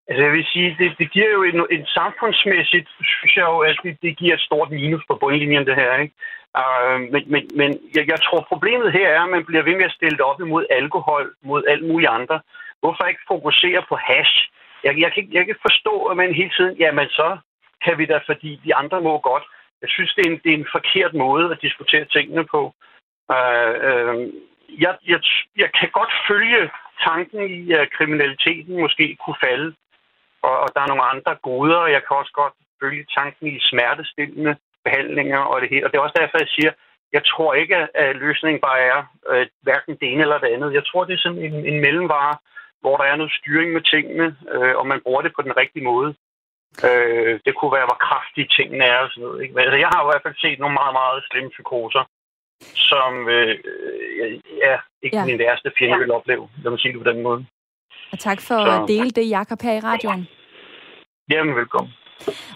[0.07, 3.77] Altså jeg vil sige, det, det giver jo en, en samfundsmæssigt, synes jeg jo, at
[3.83, 5.91] det, det giver et stort minus på bundlinjen, det her.
[6.03, 6.15] Ikke?
[6.61, 9.85] Uh, men men, men jeg, jeg tror, problemet her er, at man bliver ved med
[9.85, 12.39] at stille det op imod alkohol, mod alt muligt andre.
[12.81, 14.35] Hvorfor ikke fokusere på hash?
[14.83, 17.37] Jeg, jeg, kan, jeg kan forstå, at man hele tiden, jamen så
[17.85, 19.43] kan vi da, fordi de andre må godt.
[19.81, 22.61] Jeg synes, det er en, det er en forkert måde at diskutere tingene på.
[23.35, 24.15] Øh, øh,
[24.83, 25.19] jeg, jeg,
[25.57, 26.71] jeg kan godt følge
[27.07, 29.75] tanken i, at kriminaliteten måske kunne falde,
[30.41, 33.59] og, og der er nogle andre goder, og jeg kan også godt følge tanken i
[33.59, 34.55] smertestillende
[34.85, 35.85] behandlinger og det hele.
[35.85, 36.71] Og det er også derfor, jeg siger,
[37.13, 38.99] jeg tror ikke, at løsningen bare er
[39.31, 40.73] øh, hverken det ene eller det andet.
[40.73, 42.35] Jeg tror, det er sådan en, en mellemvare,
[42.81, 45.83] hvor der er noget styring med tingene, øh, og man bruger det på den rigtige
[45.83, 46.15] måde.
[46.87, 49.39] Øh, det kunne være, hvor kraftige tingene er og sådan noget.
[49.43, 49.53] Ikke?
[49.61, 52.03] Altså, jeg har i hvert fald set nogle meget, meget slemme psykoser,
[52.89, 53.53] som øh,
[54.65, 55.25] ja, ikke ja.
[55.25, 56.01] min værste fjende ja.
[56.01, 56.45] vil opleve.
[56.63, 57.39] Lad mig sige det på den måde.
[58.13, 58.71] Og tak for Så.
[58.75, 60.27] at dele det, Jakob, her i radioen.
[61.31, 61.93] Jamen, velkommen.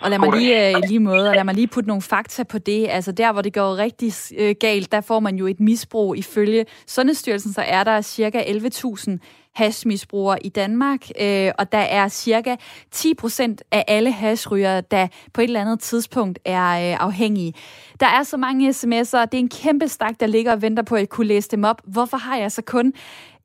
[0.02, 2.58] Og lad mig lige øh, lige måde, og lad mig lige putte nogle fakta på
[2.58, 2.88] det.
[2.90, 6.18] Altså der, hvor det går rigtig øh, galt, der får man jo et misbrug.
[6.18, 9.18] Ifølge Sundhedsstyrelsen, så er der cirka 11.000
[9.58, 12.56] hashmisbrugere i Danmark, øh, og der er cirka
[12.92, 17.54] 10 procent af alle hashrygere, der på et eller andet tidspunkt er øh, afhængige.
[18.00, 20.96] Der er så mange sms'er, det er en kæmpe stak, der ligger og venter på
[20.96, 21.82] at kunne læse dem op.
[21.86, 22.94] Hvorfor har jeg så kun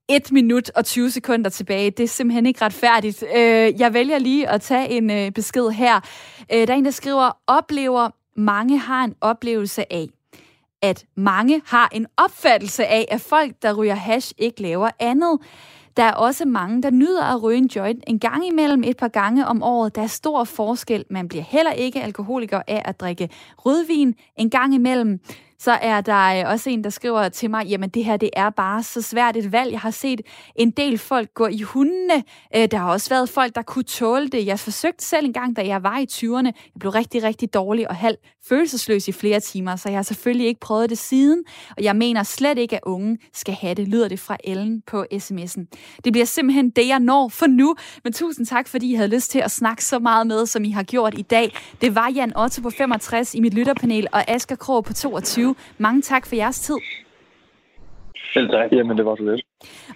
[0.09, 1.91] 1 minut og 20 sekunder tilbage.
[1.91, 3.25] Det er simpelthen ikke retfærdigt.
[3.37, 6.01] Øh, jeg vælger lige at tage en øh, besked her.
[6.53, 10.09] Øh, der er en, der skriver, oplever, mange har en oplevelse af,
[10.83, 15.39] at mange har en opfattelse af, at folk, der ryger hash, ikke laver andet.
[15.97, 19.09] Der er også mange, der nyder at ryge en joint en gang imellem et par
[19.09, 19.95] gange om året.
[19.95, 21.05] Der er stor forskel.
[21.11, 23.29] Man bliver heller ikke alkoholiker af at drikke
[23.59, 25.21] rødvin en gang imellem
[25.65, 28.51] så er der øh, også en, der skriver til mig, jamen det her, det er
[28.51, 29.73] bare så svært et valg.
[29.73, 30.21] Jeg har set
[30.57, 32.25] en del folk gå i hundene.
[32.57, 34.47] Øh, der har også været folk, der kunne tåle det.
[34.47, 36.47] Jeg forsøgte selv en gang, da jeg var i 20'erne.
[36.47, 38.17] Jeg blev rigtig, rigtig dårlig og halv
[38.49, 41.45] følelsesløs i flere timer, så jeg har selvfølgelig ikke prøvet det siden.
[41.77, 45.05] Og jeg mener slet ikke, at unge skal have det, lyder det fra Ellen på
[45.15, 45.65] sms'en.
[46.05, 47.77] Det bliver simpelthen det, jeg når for nu.
[48.05, 50.71] Men tusind tak, fordi I havde lyst til at snakke så meget med, som I
[50.71, 51.55] har gjort i dag.
[51.81, 55.52] Det var Jan Otto på 65 i mit lytterpanel, og Asger Krog på 22.
[55.79, 56.77] Mange tak for jeres tid.
[58.35, 58.73] Selv tak.
[58.73, 59.43] Jamen, det var så lidt.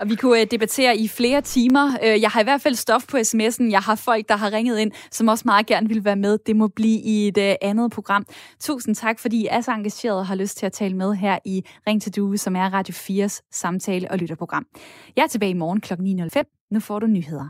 [0.00, 1.98] Og vi kunne øh, debattere i flere timer.
[2.04, 3.70] Øh, jeg har i hvert fald stof på sms'en.
[3.70, 6.38] Jeg har folk, der har ringet ind, som også meget gerne vil være med.
[6.46, 8.26] Det må blive i et øh, andet program.
[8.60, 11.38] Tusind tak, fordi I er så engageret og har lyst til at tale med her
[11.44, 14.66] i Ring til Due, som er Radio 4's samtale- og lytterprogram.
[15.16, 15.92] Jeg er tilbage i morgen kl.
[15.92, 16.68] 9.05.
[16.70, 17.48] Nu får du nyheder.